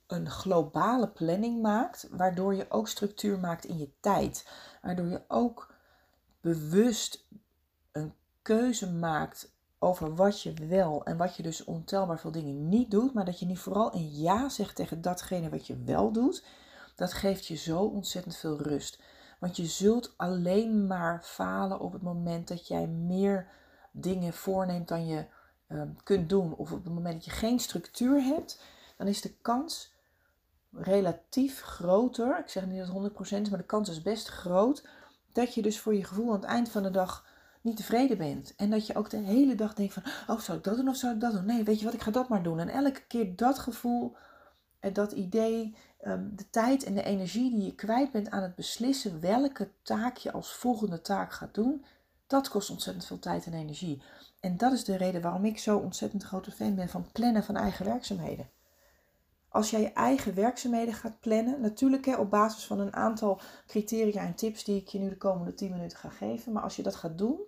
een 0.06 0.30
globale 0.30 1.08
planning 1.08 1.62
maakt, 1.62 2.08
waardoor 2.10 2.54
je 2.54 2.70
ook 2.70 2.88
structuur 2.88 3.38
maakt 3.38 3.64
in 3.64 3.78
je 3.78 3.92
tijd, 4.00 4.48
waardoor 4.82 5.06
je 5.06 5.24
ook 5.28 5.74
bewust 6.40 7.28
een 7.92 8.14
keuze 8.42 8.92
maakt 8.92 9.53
over 9.84 10.14
wat 10.14 10.42
je 10.42 10.54
wel 10.68 11.04
en 11.04 11.16
wat 11.16 11.36
je 11.36 11.42
dus 11.42 11.64
ontelbaar 11.64 12.18
veel 12.18 12.30
dingen 12.30 12.68
niet 12.68 12.90
doet, 12.90 13.14
maar 13.14 13.24
dat 13.24 13.38
je 13.38 13.46
nu 13.46 13.56
vooral 13.56 13.94
een 13.94 14.10
ja 14.10 14.48
zegt 14.48 14.76
tegen 14.76 15.02
datgene 15.02 15.48
wat 15.48 15.66
je 15.66 15.82
wel 15.84 16.12
doet, 16.12 16.44
dat 16.94 17.12
geeft 17.12 17.46
je 17.46 17.54
zo 17.56 17.78
ontzettend 17.78 18.36
veel 18.36 18.62
rust. 18.62 19.02
Want 19.38 19.56
je 19.56 19.66
zult 19.66 20.14
alleen 20.16 20.86
maar 20.86 21.22
falen 21.22 21.80
op 21.80 21.92
het 21.92 22.02
moment 22.02 22.48
dat 22.48 22.68
jij 22.68 22.86
meer 22.86 23.48
dingen 23.90 24.32
voorneemt 24.32 24.88
dan 24.88 25.06
je 25.06 25.26
ehm, 25.68 25.88
kunt 26.04 26.28
doen. 26.28 26.54
Of 26.54 26.72
op 26.72 26.84
het 26.84 26.94
moment 26.94 27.14
dat 27.14 27.24
je 27.24 27.30
geen 27.30 27.58
structuur 27.58 28.22
hebt, 28.22 28.62
dan 28.96 29.06
is 29.06 29.20
de 29.20 29.34
kans 29.42 29.92
relatief 30.72 31.60
groter. 31.60 32.38
Ik 32.38 32.48
zeg 32.48 32.66
niet 32.66 32.78
dat 32.78 32.86
het 32.86 33.38
100% 33.38 33.40
is, 33.40 33.48
maar 33.50 33.58
de 33.58 33.64
kans 33.64 33.88
is 33.88 34.02
best 34.02 34.28
groot. 34.28 34.86
Dat 35.32 35.54
je 35.54 35.62
dus 35.62 35.80
voor 35.80 35.94
je 35.94 36.04
gevoel 36.04 36.28
aan 36.28 36.40
het 36.40 36.44
eind 36.44 36.68
van 36.68 36.82
de 36.82 36.90
dag 36.90 37.24
niet 37.64 37.76
tevreden 37.76 38.18
bent. 38.18 38.54
En 38.56 38.70
dat 38.70 38.86
je 38.86 38.94
ook 38.94 39.10
de 39.10 39.16
hele 39.16 39.54
dag 39.54 39.74
denkt 39.74 39.92
van, 39.92 40.02
oh, 40.26 40.40
zou 40.40 40.58
ik 40.58 40.64
dat 40.64 40.76
doen 40.76 40.88
of 40.88 40.96
zou 40.96 41.14
ik 41.14 41.20
dat 41.20 41.32
doen? 41.32 41.46
Nee, 41.46 41.62
weet 41.62 41.78
je 41.78 41.84
wat, 41.84 41.94
ik 41.94 42.02
ga 42.02 42.10
dat 42.10 42.28
maar 42.28 42.42
doen. 42.42 42.58
En 42.58 42.68
elke 42.68 43.06
keer 43.06 43.36
dat 43.36 43.58
gevoel, 43.58 44.16
dat 44.92 45.12
idee, 45.12 45.76
ehm, 46.00 46.28
de 46.34 46.50
tijd 46.50 46.84
en 46.84 46.94
de 46.94 47.02
energie 47.02 47.50
die 47.50 47.64
je 47.64 47.74
kwijt 47.74 48.10
bent 48.10 48.30
aan 48.30 48.42
het 48.42 48.54
beslissen 48.54 49.20
welke 49.20 49.70
taak 49.82 50.16
je 50.16 50.32
als 50.32 50.52
volgende 50.52 51.00
taak 51.00 51.32
gaat 51.32 51.54
doen, 51.54 51.84
dat 52.26 52.48
kost 52.48 52.70
ontzettend 52.70 53.06
veel 53.06 53.18
tijd 53.18 53.46
en 53.46 53.54
energie. 53.54 54.02
En 54.40 54.56
dat 54.56 54.72
is 54.72 54.84
de 54.84 54.96
reden 54.96 55.22
waarom 55.22 55.44
ik 55.44 55.58
zo 55.58 55.78
ontzettend 55.78 56.22
grote 56.22 56.50
fan 56.50 56.74
ben 56.74 56.88
van 56.88 57.08
plannen 57.12 57.44
van 57.44 57.56
eigen 57.56 57.84
werkzaamheden. 57.84 58.50
Als 59.48 59.70
jij 59.70 59.80
je 59.80 59.92
eigen 59.92 60.34
werkzaamheden 60.34 60.94
gaat 60.94 61.20
plannen, 61.20 61.60
natuurlijk 61.60 62.04
hè, 62.04 62.16
op 62.16 62.30
basis 62.30 62.64
van 62.64 62.80
een 62.80 62.94
aantal 62.94 63.40
criteria 63.66 64.22
en 64.22 64.34
tips 64.34 64.64
die 64.64 64.80
ik 64.80 64.88
je 64.88 64.98
nu 64.98 65.08
de 65.08 65.16
komende 65.16 65.54
10 65.54 65.70
minuten 65.70 65.98
ga 65.98 66.08
geven, 66.08 66.52
maar 66.52 66.62
als 66.62 66.76
je 66.76 66.82
dat 66.82 66.94
gaat 66.94 67.18
doen, 67.18 67.40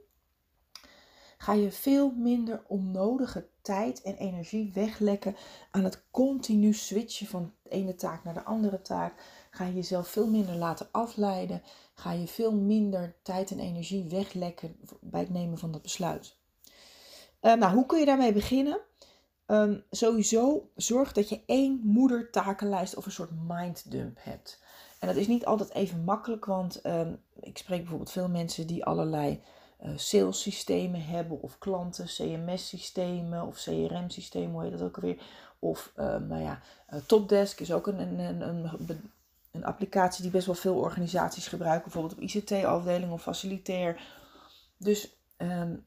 ga 1.36 1.52
je 1.52 1.70
veel 1.70 2.10
minder 2.16 2.62
onnodige 2.66 3.48
tijd 3.62 4.02
en 4.02 4.16
energie 4.16 4.70
weglekken 4.74 5.36
aan 5.70 5.84
het 5.84 6.02
continu 6.10 6.72
switchen 6.72 7.26
van 7.26 7.52
de 7.62 7.70
ene 7.70 7.94
taak 7.94 8.24
naar 8.24 8.34
de 8.34 8.44
andere 8.44 8.82
taak. 8.82 9.14
Ga 9.50 9.64
je 9.64 9.74
jezelf 9.74 10.08
veel 10.08 10.26
minder 10.26 10.54
laten 10.54 10.88
afleiden. 10.90 11.62
Ga 11.94 12.12
je 12.12 12.26
veel 12.26 12.52
minder 12.52 13.16
tijd 13.22 13.50
en 13.50 13.60
energie 13.60 14.08
weglekken 14.08 14.76
bij 15.00 15.20
het 15.20 15.30
nemen 15.30 15.58
van 15.58 15.72
dat 15.72 15.82
besluit. 15.82 16.36
Uh, 17.42 17.54
nou, 17.54 17.74
hoe 17.74 17.86
kun 17.86 17.98
je 17.98 18.04
daarmee 18.04 18.32
beginnen? 18.32 18.80
Um, 19.46 19.84
sowieso 19.90 20.70
zorg 20.76 21.12
dat 21.12 21.28
je 21.28 21.42
één 21.46 21.80
moedertakenlijst 21.84 22.96
of 22.96 23.06
een 23.06 23.12
soort 23.12 23.30
minddump 23.46 24.18
hebt. 24.20 24.62
En 24.98 25.06
dat 25.06 25.16
is 25.16 25.26
niet 25.26 25.46
altijd 25.46 25.72
even 25.72 26.04
makkelijk, 26.04 26.44
want 26.44 26.80
ehm, 26.80 27.14
ik 27.40 27.58
spreek 27.58 27.80
bijvoorbeeld 27.80 28.10
veel 28.10 28.28
mensen 28.28 28.66
die 28.66 28.84
allerlei 28.84 29.42
salessystemen 29.96 31.04
hebben, 31.04 31.42
of 31.42 31.58
klanten, 31.58 32.06
CMS-systemen 32.06 33.46
of 33.46 33.62
CRM-systemen, 33.62 34.50
hoe 34.50 34.62
heet 34.62 34.72
dat 34.72 34.82
ook 34.82 34.96
alweer. 34.96 35.22
Of 35.58 35.92
ehm, 35.96 36.26
nou 36.26 36.42
ja, 36.42 36.60
uh, 36.90 37.00
Topdesk 37.06 37.60
is 37.60 37.72
ook 37.72 37.86
een, 37.86 38.18
een, 38.18 38.40
een, 38.40 38.70
een, 39.52 39.64
applicatie 39.64 40.22
die 40.22 40.30
best 40.30 40.46
wel 40.46 40.54
veel 40.54 40.76
organisaties 40.76 41.48
gebruiken, 41.48 41.82
bijvoorbeeld 41.82 42.14
op 42.14 42.20
ICT-afdeling 42.20 43.12
of 43.12 43.22
facilitair. 43.22 44.00
Dus 44.76 45.16
um, 45.38 45.86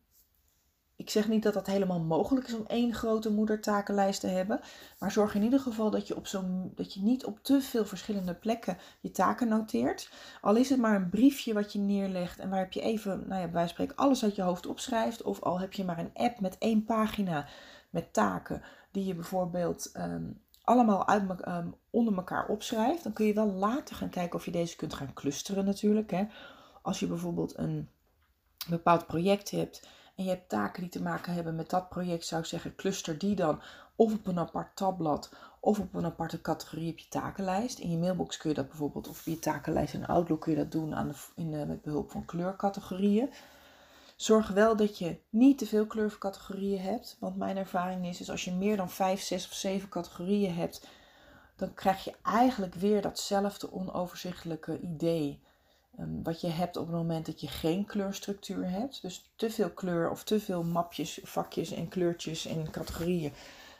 ik 0.99 1.09
zeg 1.09 1.27
niet 1.27 1.43
dat 1.43 1.53
dat 1.53 1.67
helemaal 1.67 1.99
mogelijk 1.99 2.47
is 2.47 2.53
om 2.53 2.65
één 2.67 2.93
grote 2.93 3.31
moedertakenlijst 3.31 4.19
te 4.19 4.27
hebben. 4.27 4.59
Maar 4.99 5.11
zorg 5.11 5.35
in 5.35 5.43
ieder 5.43 5.59
geval 5.59 5.89
dat 5.89 6.07
je, 6.07 6.15
op 6.15 6.27
dat 6.75 6.93
je 6.93 7.01
niet 7.01 7.25
op 7.25 7.39
te 7.41 7.61
veel 7.61 7.85
verschillende 7.85 8.33
plekken 8.33 8.77
je 8.99 9.11
taken 9.11 9.47
noteert. 9.47 10.11
Al 10.41 10.55
is 10.55 10.69
het 10.69 10.79
maar 10.79 10.95
een 10.95 11.09
briefje 11.09 11.53
wat 11.53 11.73
je 11.73 11.79
neerlegt 11.79 12.39
en 12.39 12.49
waar 12.49 12.59
heb 12.59 12.71
je 12.71 12.81
even, 12.81 13.23
nou 13.27 13.49
ja, 13.51 13.67
spreken 13.67 13.95
alles 13.95 14.23
uit 14.23 14.35
je 14.35 14.41
hoofd 14.41 14.65
opschrijft. 14.65 15.21
Of 15.21 15.41
al 15.41 15.59
heb 15.59 15.73
je 15.73 15.83
maar 15.83 15.99
een 15.99 16.13
app 16.13 16.39
met 16.39 16.57
één 16.57 16.83
pagina 16.83 17.47
met 17.89 18.13
taken 18.13 18.61
die 18.91 19.05
je 19.05 19.15
bijvoorbeeld 19.15 19.89
ehm, 19.93 20.31
allemaal 20.63 21.07
uit, 21.07 21.47
um, 21.47 21.75
onder 21.89 22.15
elkaar 22.15 22.47
opschrijft. 22.47 23.03
Dan 23.03 23.13
kun 23.13 23.25
je 23.25 23.33
wel 23.33 23.51
later 23.51 23.95
gaan 23.95 24.09
kijken 24.09 24.39
of 24.39 24.45
je 24.45 24.51
deze 24.51 24.75
kunt 24.75 24.93
gaan 24.93 25.13
clusteren 25.13 25.65
natuurlijk. 25.65 26.11
Hè. 26.11 26.25
Als 26.81 26.99
je 26.99 27.07
bijvoorbeeld 27.07 27.57
een 27.57 27.89
bepaald 28.69 29.07
project 29.07 29.51
hebt 29.51 29.87
en 30.19 30.25
je 30.25 30.31
hebt 30.31 30.49
taken 30.49 30.81
die 30.81 30.91
te 30.91 31.01
maken 31.01 31.33
hebben 31.33 31.55
met 31.55 31.69
dat 31.69 31.89
project, 31.89 32.25
zou 32.25 32.41
ik 32.41 32.47
zeggen, 32.47 32.75
cluster 32.75 33.17
die 33.17 33.35
dan 33.35 33.61
of 33.95 34.13
op 34.13 34.27
een 34.27 34.39
apart 34.39 34.75
tabblad 34.75 35.33
of 35.59 35.79
op 35.79 35.93
een 35.93 36.05
aparte 36.05 36.41
categorie 36.41 36.91
op 36.91 36.97
je 36.97 37.07
takenlijst. 37.07 37.79
In 37.79 37.91
je 37.91 37.97
mailbox 37.97 38.37
kun 38.37 38.49
je 38.49 38.55
dat 38.55 38.67
bijvoorbeeld, 38.67 39.07
of 39.07 39.25
je 39.25 39.39
takenlijst 39.39 39.93
in 39.93 40.05
Outlook 40.05 40.41
kun 40.41 40.51
je 40.51 40.57
dat 40.57 40.71
doen 40.71 40.95
aan 40.95 41.07
de, 41.07 41.15
in 41.35 41.51
de, 41.51 41.65
met 41.65 41.81
behulp 41.81 42.11
van 42.11 42.25
kleurcategorieën. 42.25 43.29
Zorg 44.15 44.47
wel 44.47 44.75
dat 44.75 44.97
je 44.97 45.19
niet 45.29 45.57
te 45.57 45.65
veel 45.65 45.85
kleurcategorieën 45.85 46.81
hebt, 46.81 47.17
want 47.19 47.37
mijn 47.37 47.57
ervaring 47.57 48.07
is, 48.07 48.21
is 48.21 48.29
als 48.29 48.45
je 48.45 48.53
meer 48.53 48.77
dan 48.77 48.89
5, 48.89 49.21
6 49.21 49.47
of 49.47 49.53
7 49.53 49.89
categorieën 49.89 50.53
hebt, 50.53 50.87
dan 51.55 51.73
krijg 51.73 52.03
je 52.03 52.13
eigenlijk 52.23 52.75
weer 52.75 53.01
datzelfde 53.01 53.71
onoverzichtelijke 53.71 54.79
idee. 54.79 55.41
Ehm, 55.99 56.23
wat 56.23 56.41
je 56.41 56.47
hebt 56.47 56.77
op 56.77 56.85
het 56.85 56.95
moment 56.95 57.25
dat 57.25 57.41
je 57.41 57.47
geen 57.47 57.85
kleurstructuur 57.85 58.69
hebt. 58.69 59.01
Dus 59.01 59.31
te 59.35 59.49
veel 59.49 59.69
kleur 59.69 60.09
of 60.09 60.23
te 60.23 60.39
veel 60.39 60.63
mapjes, 60.63 61.19
vakjes 61.23 61.71
en 61.71 61.87
kleurtjes 61.87 62.45
en 62.45 62.71
categorieën 62.71 63.33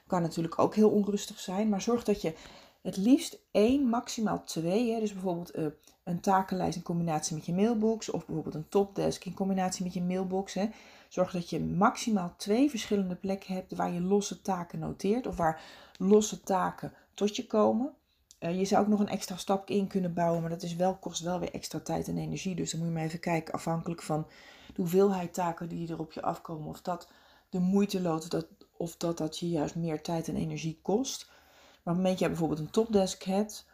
kan 0.08 0.22
natuurlijk 0.22 0.60
ook 0.60 0.76
heel 0.76 0.90
onrustig 0.90 1.40
zijn. 1.40 1.70
Maar 1.70 1.82
zorg 1.82 2.04
dat 2.04 2.22
je 2.22 2.34
het 2.82 2.98
liefst 2.98 3.40
één, 3.52 3.84
maximaal 3.84 4.44
twee, 4.44 4.92
hè, 4.92 5.00
dus 5.00 5.14
bijvoorbeeld 5.14 5.58
uh, 5.58 5.66
een 6.04 6.20
takenlijst 6.20 6.78
in 6.78 6.84
combinatie 6.84 7.36
met 7.36 7.46
je 7.46 7.54
mailbox 7.54 8.10
of 8.10 8.26
bijvoorbeeld 8.26 8.56
een 8.56 8.70
topdesk 8.70 9.26
in 9.26 9.34
combinatie 9.34 9.84
met 9.84 9.94
je 9.94 10.02
mailbox. 10.02 10.54
Hè. 10.54 10.70
Zorg 11.10 11.32
dat 11.32 11.50
je 11.50 11.60
maximaal 11.60 12.34
twee 12.38 12.70
verschillende 12.70 13.16
plekken 13.16 13.54
hebt 13.54 13.76
waar 13.76 13.94
je 13.94 14.02
losse 14.02 14.42
taken 14.42 14.80
noteert 14.80 15.28
of 15.28 15.38
waar 15.38 15.62
losse 15.98 16.42
taken 16.42 16.94
tot 17.14 17.36
je 17.36 17.48
komen. 17.48 17.94
Uh, 18.39 18.58
je 18.58 18.65
zou 18.65 18.82
ook 18.82 18.89
nog 18.89 18.99
een 18.99 19.08
extra 19.08 19.38
stap 19.38 19.69
in 19.69 19.88
kunnen 19.88 20.13
bouwen, 20.13 20.41
maar 20.41 20.49
dat 20.49 20.63
is 20.63 20.75
wel, 20.75 20.95
kost 20.95 21.21
wel 21.21 21.39
weer 21.39 21.54
extra 21.54 21.80
tijd 21.80 22.08
en 22.08 22.17
energie. 22.17 22.56
Dus 22.56 22.71
dan 22.71 22.80
moet 22.80 22.89
je 22.89 22.95
maar 22.95 23.04
even 23.04 23.19
kijken, 23.19 23.54
afhankelijk 23.54 24.02
van 24.02 24.28
de 24.67 24.82
hoeveelheid 24.82 25.34
taken 25.34 25.69
die 25.69 25.91
er 25.91 25.99
op 25.99 26.12
je 26.12 26.21
afkomen, 26.21 26.67
of 26.67 26.82
dat 26.82 27.08
de 27.49 27.60
moeite 27.60 28.02
loopt, 28.02 28.32
dat, 28.32 28.47
of 28.78 28.95
dat 28.97 29.17
dat 29.17 29.39
je 29.39 29.49
juist 29.49 29.75
meer 29.75 30.02
tijd 30.02 30.28
en 30.28 30.36
energie 30.36 30.80
kost. 30.82 31.28
Maar 31.28 31.38
op 31.78 31.84
het 31.84 31.95
moment 31.95 32.19
je 32.19 32.28
bijvoorbeeld 32.28 32.60
een 32.60 32.69
topdesk 32.69 33.23
hebt, 33.23 33.67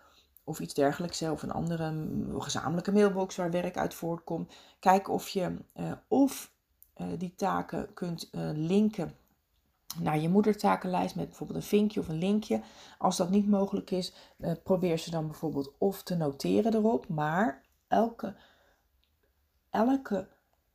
of 0.43 0.59
iets 0.59 0.73
dergelijks, 0.73 1.21
of 1.21 1.43
een 1.43 1.51
andere 1.51 2.07
gezamenlijke 2.37 2.91
mailbox 2.91 3.35
waar 3.35 3.51
werk 3.51 3.77
uit 3.77 3.93
voortkomt, 3.93 4.53
kijk 4.79 5.09
of 5.09 5.29
je 5.29 5.55
uh, 5.75 5.91
of 6.07 6.51
uh, 6.97 7.07
die 7.17 7.35
taken 7.35 7.93
kunt 7.93 8.29
linken 8.53 9.15
naar 9.99 10.19
je 10.19 10.29
moedertakenlijst 10.29 11.15
met 11.15 11.27
bijvoorbeeld 11.27 11.59
een 11.59 11.67
vinkje 11.67 11.99
of 11.99 12.07
een 12.07 12.17
linkje. 12.17 12.61
Als 12.97 13.17
dat 13.17 13.29
niet 13.29 13.47
mogelijk 13.47 13.91
is, 13.91 14.13
eh, 14.37 14.51
probeer 14.63 14.99
ze 14.99 15.11
dan 15.11 15.25
bijvoorbeeld 15.27 15.73
of 15.77 16.03
te 16.03 16.15
noteren 16.15 16.73
erop. 16.73 17.07
Maar 17.07 17.63
elke, 17.87 18.35
elke 19.69 20.27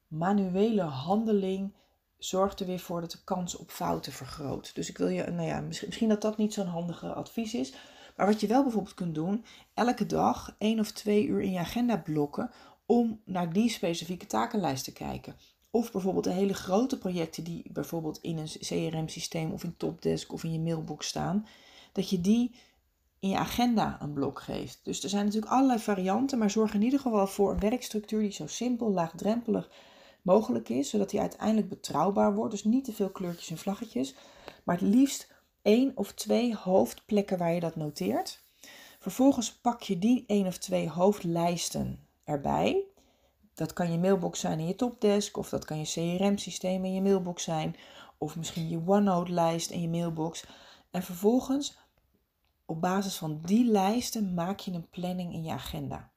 manuele 0.09 0.83
handeling 0.83 1.75
zorgt 2.19 2.61
er 2.61 2.67
weer 2.67 2.79
voor 2.79 3.01
dat 3.01 3.11
de 3.11 3.25
kans 3.25 3.57
op 3.57 3.71
fouten 3.71 4.13
vergroot. 4.13 4.75
Dus 4.75 4.89
ik 4.89 4.99
wil 4.99 5.09
je, 5.09 5.23
nou 5.23 5.47
ja, 5.47 5.61
misschien, 5.61 5.89
misschien 5.89 6.09
dat 6.09 6.23
dat 6.23 6.37
niet 6.37 6.55
zo'n 6.55 6.67
handige 6.67 7.13
advies 7.13 7.55
is. 7.55 7.75
Maar 8.17 8.27
wat 8.27 8.41
je 8.41 8.47
wel 8.47 8.63
bijvoorbeeld 8.63 8.95
kunt 8.95 9.15
doen, 9.15 9.45
elke 9.75 10.07
dag 10.07 10.55
één 10.59 10.79
of 10.79 10.91
twee 10.91 11.27
uur 11.27 11.41
in 11.41 11.53
je 11.53 11.59
agenda 11.59 11.97
blokken 11.97 12.51
om 12.87 13.21
naar 13.25 13.53
die 13.53 13.69
specifieke 13.69 14.27
takenlijst 14.27 14.85
te 14.85 14.93
kijken. 14.93 15.35
Of 15.71 15.93
bijvoorbeeld 15.93 16.25
de 16.25 16.33
hele 16.33 16.55
grote 16.55 16.99
projecten 16.99 17.45
die 17.45 17.65
bijvoorbeeld 17.73 18.19
in 18.21 18.39
een 18.39 18.49
CRM-systeem 18.61 19.53
of 19.53 19.65
in 19.65 19.77
Topdesk 19.77 20.33
of 20.33 20.45
in 20.45 20.53
je 20.53 20.61
mailbox 20.61 21.07
staan, 21.07 21.47
dat 21.93 22.11
je 22.11 22.21
die 22.21 22.55
in 23.19 23.29
je 23.29 23.37
agenda 23.37 23.99
een 24.01 24.13
blok 24.13 24.41
geeft. 24.41 24.81
Dus 24.83 25.03
er 25.03 25.09
zijn 25.09 25.25
natuurlijk 25.25 25.53
allerlei 25.53 25.79
varianten, 25.79 26.39
maar 26.39 26.51
zorg 26.51 26.75
in 26.75 26.83
ieder 26.83 27.01
geval 27.01 27.27
voor 27.27 27.51
een 27.51 27.61
werkstructuur 27.61 28.21
die 28.21 28.33
zo 28.33 28.47
simpel, 28.47 28.91
laagdrempelig 28.91 29.71
mogelijk 30.23 30.69
is, 30.69 30.91
zodat 30.91 31.11
die 31.11 31.21
uiteindelijk 31.21 31.69
betrouwbaar 31.69 32.35
wordt. 32.35 32.51
Dus 32.51 32.65
niet 32.65 32.85
te 32.85 32.93
veel 32.93 33.11
kleurtjes 33.11 33.51
en 33.51 33.59
vlaggetjes, 33.59 34.15
maar 34.65 34.79
het 34.79 34.89
liefst 34.89 35.33
één 35.63 35.93
of 35.95 36.13
twee 36.13 36.55
hoofdplekken 36.55 37.39
waar 37.39 37.53
je 37.53 37.61
dat 37.61 37.77
noteert. 37.77 38.43
Vervolgens 38.99 39.53
pak 39.53 39.83
je 39.83 39.99
die 39.99 40.25
één 40.27 40.47
of 40.47 40.59
twee 40.59 40.89
hoofdlijsten 40.89 42.07
erbij. 42.25 42.85
Dat 43.55 43.73
kan 43.73 43.93
je 43.93 43.99
mailbox 43.99 44.41
zijn 44.41 44.59
in 44.59 44.67
je 44.67 44.75
topdesk, 44.75 45.37
of 45.37 45.49
dat 45.49 45.65
kan 45.65 45.79
je 45.79 46.17
CRM-systeem 46.19 46.85
in 46.85 46.93
je 46.93 47.03
mailbox 47.03 47.43
zijn, 47.43 47.77
of 48.19 48.37
misschien 48.37 48.69
je 48.69 48.83
OneNote-lijst 48.87 49.71
in 49.71 49.81
je 49.81 49.89
mailbox. 49.89 50.45
En 50.91 51.03
vervolgens, 51.03 51.79
op 52.65 52.81
basis 52.81 53.17
van 53.17 53.41
die 53.45 53.65
lijsten, 53.65 54.35
maak 54.35 54.59
je 54.59 54.73
een 54.73 54.89
planning 54.91 55.33
in 55.33 55.45
je 55.45 55.53
agenda. 55.53 56.11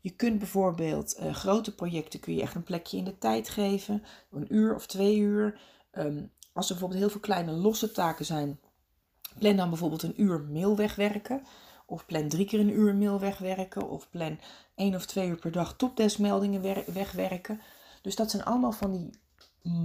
Je 0.00 0.10
kunt 0.10 0.38
bijvoorbeeld 0.38 1.18
uh, 1.20 1.34
grote 1.34 1.74
projecten 1.74 2.20
kun 2.20 2.34
je 2.34 2.42
echt 2.42 2.54
een 2.54 2.62
plekje 2.62 2.96
in 2.96 3.04
de 3.04 3.18
tijd 3.18 3.48
geven, 3.48 4.04
een 4.30 4.54
uur 4.54 4.74
of 4.74 4.86
twee 4.86 5.18
uur. 5.18 5.60
Um, 5.92 6.32
als 6.52 6.66
er 6.66 6.72
bijvoorbeeld 6.72 7.00
heel 7.00 7.10
veel 7.10 7.20
kleine 7.20 7.52
losse 7.52 7.92
taken 7.92 8.24
zijn, 8.24 8.60
plan 9.38 9.56
dan 9.56 9.68
bijvoorbeeld 9.68 10.02
een 10.02 10.22
uur 10.22 10.40
mail 10.40 10.76
wegwerken. 10.76 11.42
Of 11.90 12.06
plan 12.06 12.28
drie 12.28 12.46
keer 12.46 12.60
een 12.60 12.78
uur 12.78 12.94
mail 12.94 13.20
wegwerken. 13.20 13.88
Of 13.88 14.10
plan 14.10 14.38
één 14.74 14.94
of 14.94 15.06
twee 15.06 15.28
uur 15.28 15.38
per 15.38 15.52
dag 15.52 15.76
topdeskmeldingen 15.76 16.62
wegwerken. 16.92 17.60
Dus 18.02 18.16
dat 18.16 18.30
zijn 18.30 18.44
allemaal 18.44 18.72
van 18.72 18.92
die 18.92 19.10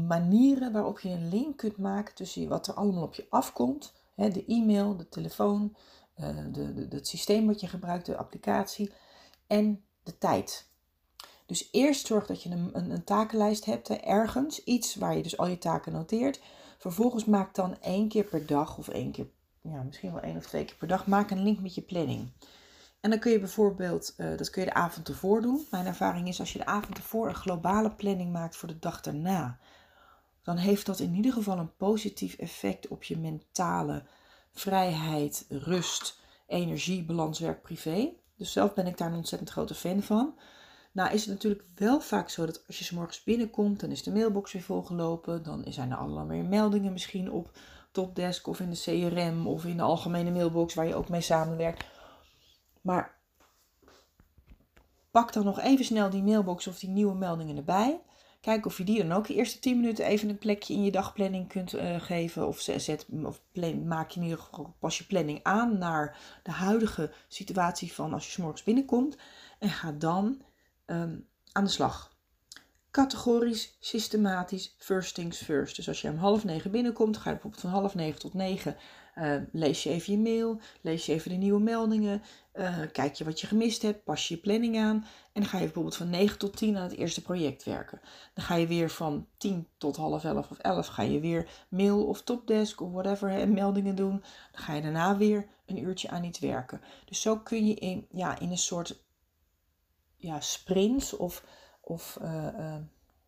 manieren 0.07 0.71
waarop 0.71 0.99
je 0.99 1.09
een 1.09 1.29
link 1.29 1.57
kunt 1.57 1.77
maken 1.77 2.15
tussen 2.15 2.47
wat 2.47 2.67
er 2.67 2.73
allemaal 2.73 3.03
op 3.03 3.13
je 3.13 3.25
afkomt. 3.29 3.93
De 4.15 4.45
e-mail, 4.47 4.97
de 4.97 5.09
telefoon, 5.09 5.75
uh, 6.19 6.27
de, 6.51 6.87
het 6.89 7.07
systeem 7.07 7.47
wat 7.47 7.59
je 7.59 7.67
gebruikt, 7.67 8.05
de 8.05 8.17
applicatie 8.17 8.91
en 9.47 9.83
de 10.03 10.17
tijd. 10.17 10.67
Dus 11.45 11.69
eerst 11.71 12.07
zorg 12.07 12.25
dat 12.25 12.43
je 12.43 12.49
een, 12.49 12.69
een, 12.73 12.91
een 12.91 13.03
takenlijst 13.03 13.65
hebt, 13.65 13.89
ergens, 13.89 14.63
iets 14.63 14.95
waar 14.95 15.15
je 15.17 15.23
dus 15.23 15.37
al 15.37 15.47
je 15.47 15.57
taken 15.57 15.91
noteert. 15.91 16.41
Vervolgens 16.77 17.25
maak 17.25 17.55
dan 17.55 17.81
één 17.81 18.07
keer 18.07 18.23
per 18.23 18.45
dag 18.45 18.77
of 18.77 18.87
één 18.87 19.11
keer 19.11 19.27
ja, 19.63 19.83
misschien 19.83 20.11
wel 20.11 20.21
één 20.21 20.37
of 20.37 20.45
twee 20.45 20.65
keer 20.65 20.75
per 20.75 20.87
dag, 20.87 21.07
maak 21.07 21.31
een 21.31 21.43
link 21.43 21.59
met 21.59 21.75
je 21.75 21.81
planning. 21.81 22.31
En 22.99 23.09
dan 23.09 23.19
kun 23.19 23.31
je 23.31 23.39
bijvoorbeeld, 23.39 24.13
uh, 24.17 24.37
dat 24.37 24.49
kun 24.49 24.61
je 24.61 24.67
de 24.67 24.73
avond 24.73 25.07
ervoor 25.07 25.41
doen. 25.41 25.67
Mijn 25.71 25.85
ervaring 25.85 26.27
is 26.27 26.39
als 26.39 26.53
je 26.53 26.59
de 26.59 26.65
avond 26.65 26.97
ervoor 26.97 27.27
een 27.27 27.35
globale 27.35 27.91
planning 27.91 28.31
maakt 28.31 28.55
voor 28.55 28.67
de 28.67 28.79
dag 28.79 29.01
daarna, 29.01 29.59
dan 30.43 30.57
heeft 30.57 30.85
dat 30.85 30.99
in 30.99 31.13
ieder 31.13 31.33
geval 31.33 31.57
een 31.57 31.75
positief 31.75 32.35
effect 32.35 32.87
op 32.87 33.03
je 33.03 33.17
mentale 33.17 34.03
vrijheid, 34.51 35.45
rust, 35.49 36.19
energie, 36.47 37.05
balans, 37.05 37.39
werk, 37.39 37.61
privé. 37.61 38.09
Dus 38.37 38.51
zelf 38.51 38.73
ben 38.73 38.87
ik 38.87 38.97
daar 38.97 39.11
een 39.11 39.17
ontzettend 39.17 39.51
grote 39.51 39.75
fan 39.75 40.01
van. 40.01 40.37
Nou 40.91 41.13
is 41.13 41.21
het 41.21 41.29
natuurlijk 41.33 41.63
wel 41.75 42.01
vaak 42.01 42.29
zo 42.29 42.45
dat 42.45 42.67
als 42.67 42.77
je 42.77 42.83
s 42.83 42.91
morgens 42.91 43.23
binnenkomt, 43.23 43.79
dan 43.79 43.91
is 43.91 44.03
de 44.03 44.11
mailbox 44.11 44.53
weer 44.53 44.61
volgelopen. 44.61 45.43
Dan 45.43 45.63
zijn 45.67 45.91
er 45.91 45.97
allemaal 45.97 46.27
weer 46.27 46.45
meldingen 46.45 46.93
misschien 46.93 47.31
op 47.31 47.57
Topdesk 47.93 48.47
of 48.47 48.59
in 48.59 48.69
de 48.69 48.81
CRM 48.81 49.47
of 49.47 49.65
in 49.65 49.77
de 49.77 49.83
algemene 49.83 50.31
mailbox 50.31 50.73
waar 50.73 50.87
je 50.87 50.95
ook 50.95 51.09
mee 51.09 51.21
samenwerkt. 51.21 51.85
Maar 52.81 53.15
pak 55.11 55.33
dan 55.33 55.45
nog 55.45 55.59
even 55.59 55.85
snel 55.85 56.09
die 56.09 56.23
mailbox 56.23 56.67
of 56.67 56.79
die 56.79 56.89
nieuwe 56.89 57.15
meldingen 57.15 57.57
erbij. 57.57 58.01
Kijk 58.41 58.65
of 58.65 58.77
je 58.77 58.83
die 58.83 59.01
dan 59.01 59.11
ook 59.11 59.27
de 59.27 59.33
eerste 59.33 59.59
10 59.59 59.79
minuten 59.79 60.05
even 60.05 60.29
een 60.29 60.37
plekje 60.37 60.73
in 60.73 60.83
je 60.83 60.91
dagplanning 60.91 61.47
kunt 61.47 61.75
uh, 61.75 62.01
geven. 62.01 62.47
Of, 62.47 62.59
zet, 62.59 63.05
of 63.23 63.41
maak 63.85 64.09
je 64.09 64.19
in 64.19 64.25
ieder 64.25 64.39
geval 64.39 64.75
pas 64.79 64.97
je 64.97 65.05
planning 65.05 65.39
aan 65.43 65.77
naar 65.77 66.17
de 66.43 66.51
huidige 66.51 67.11
situatie 67.27 67.93
van 67.93 68.13
als 68.13 68.25
je 68.25 68.31
s 68.31 68.37
morgens 68.37 68.63
binnenkomt. 68.63 69.17
En 69.59 69.69
ga 69.69 69.91
dan 69.91 70.41
um, 70.85 71.27
aan 71.51 71.63
de 71.63 71.69
slag 71.69 72.12
categorisch, 72.93 73.77
systematisch, 73.79 74.75
first 74.77 75.13
things 75.13 75.37
first. 75.37 75.75
Dus 75.75 75.87
als 75.87 76.01
je 76.01 76.09
om 76.09 76.17
half 76.17 76.43
negen 76.43 76.71
binnenkomt, 76.71 77.17
ga 77.17 77.23
je 77.23 77.31
bijvoorbeeld 77.31 77.61
van 77.61 77.71
half 77.71 77.95
negen 77.95 78.19
tot 78.19 78.33
negen 78.33 78.77
Uh, 79.17 79.35
lees 79.51 79.83
je 79.83 79.89
even 79.89 80.13
je 80.13 80.19
mail, 80.19 80.59
lees 80.81 81.05
je 81.05 81.13
even 81.13 81.31
de 81.31 81.37
nieuwe 81.37 81.59
meldingen, 81.59 82.23
uh, 82.53 82.77
kijk 82.91 83.15
je 83.15 83.23
wat 83.23 83.41
je 83.41 83.47
gemist 83.47 83.81
hebt, 83.81 84.03
pas 84.03 84.27
je 84.27 84.37
planning 84.37 84.77
aan. 84.77 84.95
En 85.31 85.41
dan 85.41 85.45
ga 85.45 85.57
je 85.57 85.63
bijvoorbeeld 85.63 85.95
van 85.95 86.09
9 86.09 86.37
tot 86.37 86.57
10 86.57 86.77
aan 86.77 86.83
het 86.83 86.97
eerste 86.97 87.21
project 87.21 87.63
werken. 87.63 88.01
Dan 88.33 88.43
ga 88.43 88.55
je 88.55 88.67
weer 88.67 88.89
van 88.89 89.27
10 89.37 89.67
tot 89.77 89.95
half 89.95 90.23
11 90.23 90.49
of 90.51 90.57
11 90.57 90.87
ga 90.87 91.03
je 91.03 91.19
weer 91.19 91.65
mail 91.69 92.05
of 92.05 92.21
topdesk 92.21 92.81
of 92.81 92.91
whatever 92.91 93.29
hè, 93.29 93.45
meldingen 93.45 93.95
doen. 93.95 94.23
Dan 94.51 94.61
ga 94.61 94.73
je 94.73 94.81
daarna 94.81 95.17
weer 95.17 95.47
een 95.65 95.83
uurtje 95.83 96.09
aan 96.09 96.23
iets 96.23 96.39
werken. 96.39 96.81
Dus 97.05 97.21
zo 97.21 97.37
kun 97.37 97.67
je 97.67 97.73
in, 97.73 98.07
ja, 98.11 98.39
in 98.39 98.51
een 98.51 98.57
soort 98.57 99.03
ja, 100.17 100.39
sprints 100.39 101.15
of, 101.15 101.43
of 101.83 102.17
uh, 102.21 102.75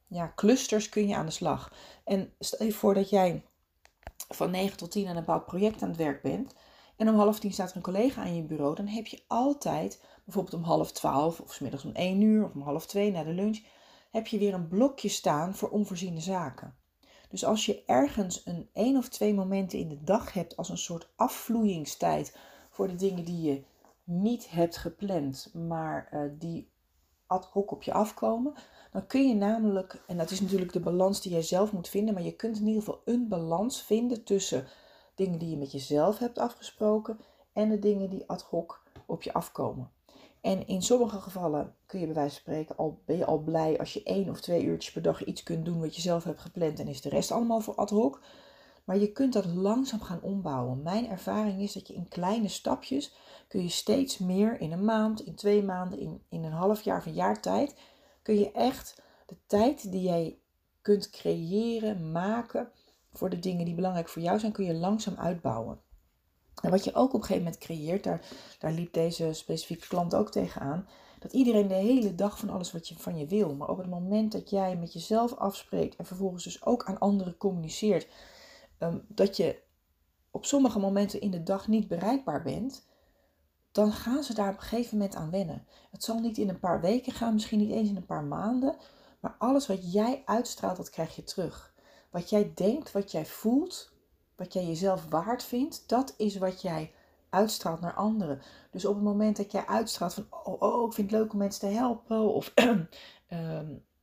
ja, 0.08 0.32
clusters 0.36 0.90
kun 0.90 1.08
je 1.08 1.16
aan 1.16 1.26
de 1.26 1.32
slag. 1.32 1.74
En 2.04 2.34
stel 2.40 2.66
je 2.66 2.74
voor 2.74 2.94
dat 2.94 3.10
jij 3.10 3.44
van 4.30 4.52
9 4.52 4.78
tot 4.78 4.92
10 4.92 5.08
aan 5.08 5.16
een 5.16 5.26
bepaald 5.26 5.46
project 5.46 5.82
aan 5.82 5.90
het 5.90 5.98
werk 5.98 6.22
bent. 6.22 6.56
En 6.96 7.10
om 7.10 7.16
half 7.16 7.40
tien 7.40 7.54
staat 7.54 7.70
er 7.70 7.76
een 7.76 7.82
collega 7.82 8.22
aan 8.22 8.36
je 8.36 8.44
bureau. 8.44 8.76
Dan 8.76 8.88
heb 8.88 9.06
je 9.06 9.24
altijd, 9.28 10.04
bijvoorbeeld 10.24 10.56
om 10.56 10.64
half 10.64 10.92
twaalf 10.92 11.40
of 11.40 11.54
s 11.54 11.84
om 11.86 11.92
1 11.94 12.22
uur 12.22 12.46
of 12.46 12.54
om 12.54 12.62
half 12.62 12.86
twee 12.86 13.12
na 13.12 13.24
de 13.24 13.34
lunch, 13.34 13.64
heb 14.12 14.28
je 14.28 14.38
weer 14.38 14.54
een 14.54 14.68
blokje 14.68 15.10
staan 15.10 15.56
voor 15.56 15.70
onvoorziene 15.70 16.20
zaken. 16.20 16.76
Dus 17.30 17.46
als 17.46 17.66
je 17.66 17.84
ergens 17.86 18.42
een 18.46 18.70
één 18.74 18.98
of 18.98 19.10
twee 19.10 19.34
momenten 19.34 19.80
in 19.80 19.90
de 19.90 20.04
dag 20.04 20.34
hebt 20.34 20.58
als 20.58 20.70
een 20.70 20.78
soort 20.78 21.10
afvloeiingstijd 21.16 22.38
voor 22.70 22.88
de 22.88 22.96
dingen 22.96 23.26
die 23.26 23.42
je 23.42 23.64
niet 24.04 24.50
hebt 24.50 24.78
gepland, 24.78 25.50
maar 25.54 26.10
uh, 26.14 26.32
die 26.40 26.70
ad 27.28 27.46
hoc 27.46 27.72
op 27.72 27.84
je 27.84 27.94
afkomen, 27.94 28.54
dan 28.92 29.08
kun 29.08 29.28
je 29.28 29.36
namelijk, 29.36 30.04
en 30.08 30.18
dat 30.18 30.32
is 30.32 30.42
natuurlijk 30.42 30.74
de 30.74 30.80
balans 30.80 31.22
die 31.22 31.32
jij 31.32 31.42
zelf 31.42 31.72
moet 31.72 31.90
vinden, 31.90 32.14
maar 32.14 32.24
je 32.24 32.36
kunt 32.36 32.58
in 32.58 32.68
ieder 32.68 32.84
geval 32.84 33.02
een 33.06 33.28
balans 33.28 33.82
vinden 33.82 34.24
tussen 34.24 34.68
dingen 35.16 35.40
die 35.40 35.50
je 35.50 35.58
met 35.58 35.72
jezelf 35.72 36.18
hebt 36.18 36.38
afgesproken 36.38 37.20
en 37.54 37.70
de 37.70 37.80
dingen 37.80 38.10
die 38.10 38.24
ad 38.28 38.42
hoc 38.42 38.84
op 39.06 39.24
je 39.24 39.34
afkomen. 39.34 39.92
En 40.42 40.68
in 40.68 40.82
sommige 40.82 41.20
gevallen 41.20 41.76
kun 41.86 42.00
je 42.00 42.06
bij 42.06 42.16
wijze 42.16 42.34
van 42.34 42.42
spreken 42.42 42.78
al, 42.78 43.02
ben 43.06 43.18
je 43.18 43.26
al 43.26 43.38
blij 43.38 43.80
als 43.80 43.94
je 43.94 44.04
één 44.04 44.30
of 44.30 44.42
twee 44.42 44.64
uurtjes 44.64 44.94
per 44.94 45.02
dag 45.02 45.24
iets 45.24 45.44
kunt 45.44 45.66
doen 45.66 45.80
wat 45.80 45.96
je 45.96 46.02
zelf 46.02 46.24
hebt 46.24 46.40
gepland 46.40 46.80
en 46.80 46.88
is 46.88 47.02
de 47.02 47.10
rest 47.10 47.32
allemaal 47.32 47.60
voor 47.60 47.76
ad 47.76 47.90
hoc. 47.90 48.22
Maar 48.86 48.98
je 48.98 49.12
kunt 49.12 49.34
dat 49.34 49.46
langzaam 49.46 50.02
gaan 50.02 50.22
ombouwen. 50.22 50.82
Mijn 50.82 51.10
ervaring 51.10 51.62
is 51.62 51.74
dat 51.74 51.88
je 51.88 51.94
in 51.94 52.08
kleine 52.08 52.48
stapjes 52.48 53.14
kun 53.48 53.62
je 53.62 53.70
steeds 53.70 54.18
meer 54.18 54.60
in 54.60 54.72
een 54.72 54.86
maand, 54.86 55.22
in 55.22 55.36
twee 55.36 55.64
maanden, 55.64 56.00
in, 56.00 56.22
in 56.30 56.44
een 56.44 56.52
half 56.52 56.82
jaar 56.82 56.98
of 56.98 57.06
een 57.06 57.14
jaar 57.14 57.42
tijd, 57.42 57.76
kun 58.22 58.40
je 58.40 58.52
echt 58.52 59.02
de 59.26 59.36
tijd 59.48 59.92
die 59.92 60.02
jij 60.02 60.38
kunt 60.82 61.10
creëren, 61.10 62.12
maken 62.12 62.72
voor 63.14 63.30
de 63.30 63.40
dingen 63.40 63.66
die 63.66 63.76
belangrijk 63.76 64.10
voor 64.10 64.22
jou 64.22 64.40
zijn, 64.40 64.52
kun 64.52 64.66
je 64.66 64.74
langzaam 64.74 65.16
uitbouwen. 65.16 65.80
En 66.62 66.72
wat 66.72 66.84
je 66.84 66.94
ook 66.94 67.14
op 67.14 67.14
een 67.14 67.26
gegeven 67.26 67.44
moment 67.44 67.62
creëert, 67.62 68.04
daar, 68.04 68.22
daar 68.60 68.72
liep 68.72 68.94
deze 68.94 69.34
specifieke 69.34 69.88
klant 69.88 70.16
ook 70.16 70.32
tegenaan, 70.32 70.88
dat 71.20 71.34
iedereen 71.34 71.68
de 71.68 71.74
hele 71.74 72.16
dag 72.16 72.40
van 72.40 72.50
alles 72.50 72.72
wat 72.72 72.88
je 72.88 72.96
van 72.98 73.18
je 73.18 73.26
wil. 73.26 73.56
Maar 73.56 73.70
op 73.70 73.78
het 73.78 73.90
moment 73.90 74.32
dat 74.32 74.50
jij 74.50 74.76
met 74.76 74.94
jezelf 74.94 75.34
afspreekt 75.34 75.96
en 75.96 76.06
vervolgens 76.06 76.44
dus 76.44 76.66
ook 76.66 76.84
aan 76.84 77.00
anderen 77.00 77.38
communiceert, 77.38 78.08
um, 78.80 79.06
dat 79.08 79.38
je 79.38 79.62
op 80.32 80.46
sommige 80.46 80.80
momenten 80.80 81.22
in 81.22 81.32
de 81.32 81.44
dag 81.44 81.68
niet 81.68 81.88
bereikbaar 81.88 82.44
bent, 82.44 82.86
dan 83.72 83.92
gaan 83.92 84.24
ze 84.24 84.34
daar 84.34 84.52
op 84.52 84.58
een 84.58 84.62
gegeven 84.62 84.98
moment 84.98 85.16
aan 85.16 85.32
wennen. 85.32 85.68
Het 85.92 86.04
zal 86.04 86.20
niet 86.20 86.38
in 86.38 86.50
een 86.50 86.60
paar 86.60 86.82
weken 86.82 87.12
gaan, 87.12 87.34
misschien 87.34 87.60
niet 87.60 87.72
eens 87.72 87.90
in 87.90 87.96
een 87.96 88.06
paar 88.06 88.24
maanden, 88.24 88.76
maar 89.20 89.36
alles 89.38 89.68
wat 89.68 89.94
jij 89.94 90.22
uitstraalt, 90.26 90.78
dat 90.78 90.90
krijg 90.90 91.16
je 91.16 91.24
terug. 91.24 91.74
Wat 92.10 92.30
jij 92.30 92.52
denkt, 92.56 92.92
wat 92.92 93.12
jij 93.12 93.26
voelt, 93.26 93.94
wat 94.36 94.54
jij 94.54 94.66
jezelf 94.66 95.10
waard 95.10 95.44
vindt, 95.44 95.90
dat 95.90 96.14
is 96.18 96.38
wat 96.38 96.62
jij 96.62 96.94
uitstraalt 97.30 97.82
naar 97.82 97.94
anderen. 97.94 98.42
Dus 98.72 98.86
op 98.86 98.96
het 98.96 99.04
moment 99.04 99.38
dat 99.38 99.52
jij 99.52 99.66
uitstraalt 99.66 100.14
van, 100.14 100.28
oh, 100.30 100.62
oh 100.62 100.88
ik 100.88 100.94
vind 100.94 101.12
het 101.12 101.20
leuk 101.20 101.32
om 101.34 101.38
mensen 101.38 101.70
te 101.70 101.76
helpen, 101.76 102.34
of 102.34 102.52
um, 102.56 102.90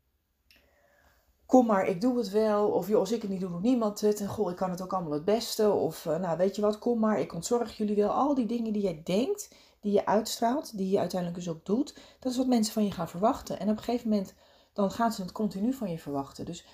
kom 1.52 1.66
maar, 1.66 1.86
ik 1.86 2.00
doe 2.00 2.18
het 2.18 2.30
wel. 2.30 2.68
Of 2.68 2.88
joh, 2.88 2.98
als 2.98 3.12
ik 3.12 3.22
het 3.22 3.30
niet 3.30 3.40
doe, 3.40 3.50
doet 3.50 3.62
niemand 3.62 4.00
het. 4.00 4.20
En 4.20 4.28
goh, 4.28 4.50
ik 4.50 4.56
kan 4.56 4.70
het 4.70 4.82
ook 4.82 4.92
allemaal 4.92 5.12
het 5.12 5.24
beste. 5.24 5.70
Of 5.70 6.04
uh, 6.04 6.16
nou, 6.16 6.36
weet 6.36 6.56
je 6.56 6.62
wat, 6.62 6.78
kom 6.78 6.98
maar, 6.98 7.20
ik 7.20 7.34
ontzorg 7.34 7.76
jullie 7.76 7.96
wel. 7.96 8.10
Al 8.10 8.34
die 8.34 8.46
dingen 8.46 8.72
die 8.72 8.82
jij 8.82 9.00
denkt, 9.04 9.54
die 9.80 9.92
je 9.92 10.06
uitstraalt, 10.06 10.76
die 10.76 10.90
je 10.90 10.98
uiteindelijk 10.98 11.44
dus 11.44 11.54
ook 11.54 11.64
doet. 11.64 11.94
Dat 12.18 12.32
is 12.32 12.38
wat 12.38 12.46
mensen 12.46 12.72
van 12.72 12.84
je 12.84 12.90
gaan 12.90 13.08
verwachten. 13.08 13.60
En 13.60 13.70
op 13.70 13.76
een 13.76 13.82
gegeven 13.82 14.08
moment, 14.08 14.34
dan 14.72 14.90
gaan 14.90 15.12
ze 15.12 15.22
het 15.22 15.32
continu 15.32 15.72
van 15.72 15.90
je 15.90 15.98
verwachten. 15.98 16.44
Dus 16.44 16.66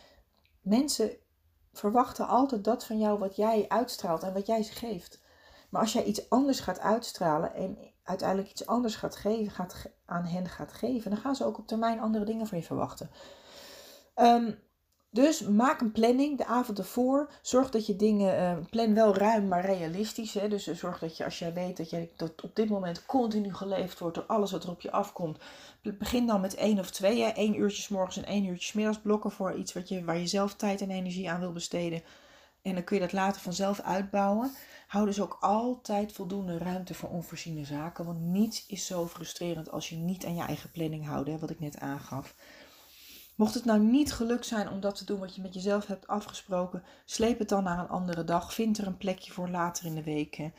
mensen 0.60 1.10
verwachten 1.72 2.28
altijd 2.28 2.64
dat 2.64 2.84
van 2.84 2.98
jou 2.98 3.18
wat 3.18 3.36
jij 3.36 3.64
uitstraalt 3.68 4.22
en 4.22 4.34
wat 4.34 4.46
jij 4.46 4.62
ze 4.62 4.72
geeft. 4.72 5.20
Maar 5.70 5.80
als 5.80 5.92
jij 5.92 6.04
iets 6.04 6.30
anders 6.30 6.60
gaat 6.60 6.80
uitstralen 6.80 7.54
en 7.54 7.78
uiteindelijk 8.02 8.50
iets 8.50 8.66
anders 8.66 8.96
gaat 8.96 9.16
geven, 9.16 9.52
gaat, 9.52 9.90
aan 10.04 10.24
hen 10.24 10.48
gaat 10.48 10.72
geven, 10.72 11.10
dan 11.10 11.20
gaan 11.20 11.36
ze 11.36 11.44
ook 11.44 11.58
op 11.58 11.66
termijn 11.66 12.00
andere 12.00 12.24
dingen 12.24 12.46
van 12.46 12.58
je 12.58 12.64
verwachten. 12.64 13.10
Um, 14.16 14.66
dus 15.10 15.40
maak 15.40 15.80
een 15.80 15.92
planning 15.92 16.38
de 16.38 16.46
avond 16.46 16.78
ervoor. 16.78 17.30
Zorg 17.42 17.70
dat 17.70 17.86
je 17.86 17.96
dingen, 17.96 18.40
uh, 18.40 18.66
plan 18.70 18.94
wel 18.94 19.14
ruim, 19.14 19.48
maar 19.48 19.64
realistisch. 19.64 20.34
Hè? 20.34 20.48
Dus 20.48 20.66
zorg 20.66 20.98
dat 20.98 21.16
je, 21.16 21.24
als 21.24 21.38
jij 21.38 21.52
weet 21.52 21.76
dat, 21.76 21.90
je, 21.90 22.08
dat 22.16 22.42
op 22.42 22.56
dit 22.56 22.68
moment 22.68 23.06
continu 23.06 23.54
geleefd 23.54 23.98
wordt 23.98 24.14
door 24.14 24.26
alles 24.26 24.50
wat 24.50 24.64
er 24.64 24.70
op 24.70 24.80
je 24.80 24.90
afkomt. 24.90 25.38
Begin 25.98 26.26
dan 26.26 26.40
met 26.40 26.54
één 26.54 26.78
of 26.78 26.90
twee. 26.90 27.32
Eén 27.34 27.58
uurtje 27.58 27.94
morgens 27.94 28.16
en 28.16 28.24
één 28.24 28.44
uurtje 28.44 28.72
middags 28.74 29.00
blokken 29.00 29.30
voor 29.30 29.54
iets 29.54 29.72
wat 29.72 29.88
je, 29.88 30.04
waar 30.04 30.18
je 30.18 30.26
zelf 30.26 30.54
tijd 30.54 30.80
en 30.80 30.90
energie 30.90 31.30
aan 31.30 31.40
wil 31.40 31.52
besteden. 31.52 32.02
En 32.62 32.74
dan 32.74 32.84
kun 32.84 32.96
je 32.96 33.02
dat 33.02 33.12
later 33.12 33.40
vanzelf 33.40 33.80
uitbouwen. 33.80 34.52
Hou 34.86 35.06
dus 35.06 35.20
ook 35.20 35.36
altijd 35.40 36.12
voldoende 36.12 36.58
ruimte 36.58 36.94
voor 36.94 37.08
onvoorziene 37.08 37.64
zaken. 37.64 38.04
Want 38.04 38.20
niets 38.20 38.66
is 38.66 38.86
zo 38.86 39.06
frustrerend 39.06 39.70
als 39.70 39.88
je 39.88 39.96
niet 39.96 40.26
aan 40.26 40.36
je 40.36 40.42
eigen 40.42 40.70
planning 40.70 41.06
houdt, 41.06 41.40
wat 41.40 41.50
ik 41.50 41.60
net 41.60 41.78
aangaf. 41.78 42.34
Mocht 43.38 43.54
het 43.54 43.64
nou 43.64 43.80
niet 43.80 44.12
gelukt 44.12 44.46
zijn 44.46 44.68
om 44.68 44.80
dat 44.80 44.96
te 44.96 45.04
doen 45.04 45.18
wat 45.18 45.34
je 45.34 45.42
met 45.42 45.54
jezelf 45.54 45.86
hebt 45.86 46.06
afgesproken, 46.06 46.82
sleep 47.04 47.38
het 47.38 47.48
dan 47.48 47.64
naar 47.64 47.78
een 47.78 47.88
andere 47.88 48.24
dag. 48.24 48.54
Vind 48.54 48.78
er 48.78 48.86
een 48.86 48.96
plekje 48.96 49.32
voor 49.32 49.48
later 49.48 49.84
in 49.84 49.94
de 49.94 50.02
week. 50.02 50.50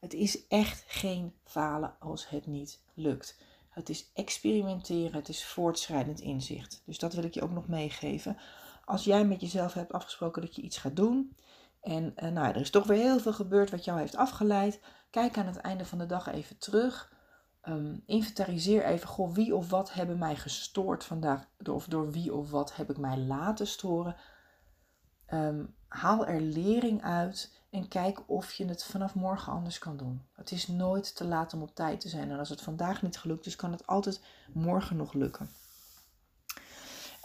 Het 0.00 0.14
is 0.14 0.46
echt 0.48 0.84
geen 0.86 1.34
falen 1.44 1.94
als 1.98 2.28
het 2.28 2.46
niet 2.46 2.80
lukt. 2.94 3.38
Het 3.68 3.88
is 3.88 4.10
experimenteren, 4.14 5.14
het 5.14 5.28
is 5.28 5.44
voortschrijdend 5.44 6.20
inzicht. 6.20 6.82
Dus 6.84 6.98
dat 6.98 7.12
wil 7.12 7.24
ik 7.24 7.34
je 7.34 7.42
ook 7.42 7.52
nog 7.52 7.68
meegeven. 7.68 8.38
Als 8.84 9.04
jij 9.04 9.24
met 9.24 9.40
jezelf 9.40 9.72
hebt 9.72 9.92
afgesproken 9.92 10.42
dat 10.42 10.56
je 10.56 10.62
iets 10.62 10.78
gaat 10.78 10.96
doen. 10.96 11.36
En 11.80 12.14
uh, 12.16 12.30
nou, 12.30 12.48
er 12.48 12.60
is 12.60 12.70
toch 12.70 12.86
weer 12.86 13.02
heel 13.02 13.18
veel 13.20 13.32
gebeurd 13.32 13.70
wat 13.70 13.84
jou 13.84 13.98
heeft 13.98 14.16
afgeleid. 14.16 14.80
Kijk 15.10 15.38
aan 15.38 15.46
het 15.46 15.56
einde 15.56 15.84
van 15.84 15.98
de 15.98 16.06
dag 16.06 16.26
even 16.26 16.58
terug. 16.58 17.14
Um, 17.68 18.02
inventariseer 18.06 18.84
even, 18.84 19.08
goh, 19.08 19.34
wie 19.34 19.54
of 19.54 19.70
wat 19.70 19.92
hebben 19.92 20.18
mij 20.18 20.36
gestoord 20.36 21.04
vandaag, 21.04 21.46
of 21.70 21.86
door 21.86 22.10
wie 22.10 22.34
of 22.34 22.50
wat 22.50 22.76
heb 22.76 22.90
ik 22.90 22.96
mij 22.96 23.18
laten 23.18 23.66
storen. 23.66 24.16
Um, 25.32 25.74
haal 25.88 26.26
er 26.26 26.40
lering 26.40 27.02
uit 27.02 27.60
en 27.70 27.88
kijk 27.88 28.22
of 28.26 28.52
je 28.52 28.64
het 28.64 28.84
vanaf 28.84 29.14
morgen 29.14 29.52
anders 29.52 29.78
kan 29.78 29.96
doen. 29.96 30.22
Het 30.32 30.50
is 30.50 30.66
nooit 30.66 31.16
te 31.16 31.24
laat 31.24 31.54
om 31.54 31.62
op 31.62 31.74
tijd 31.74 32.00
te 32.00 32.08
zijn. 32.08 32.30
En 32.30 32.38
als 32.38 32.48
het 32.48 32.62
vandaag 32.62 33.02
niet 33.02 33.18
gelukt 33.18 33.46
is, 33.46 33.56
kan 33.56 33.72
het 33.72 33.86
altijd 33.86 34.20
morgen 34.52 34.96
nog 34.96 35.12
lukken. 35.12 35.50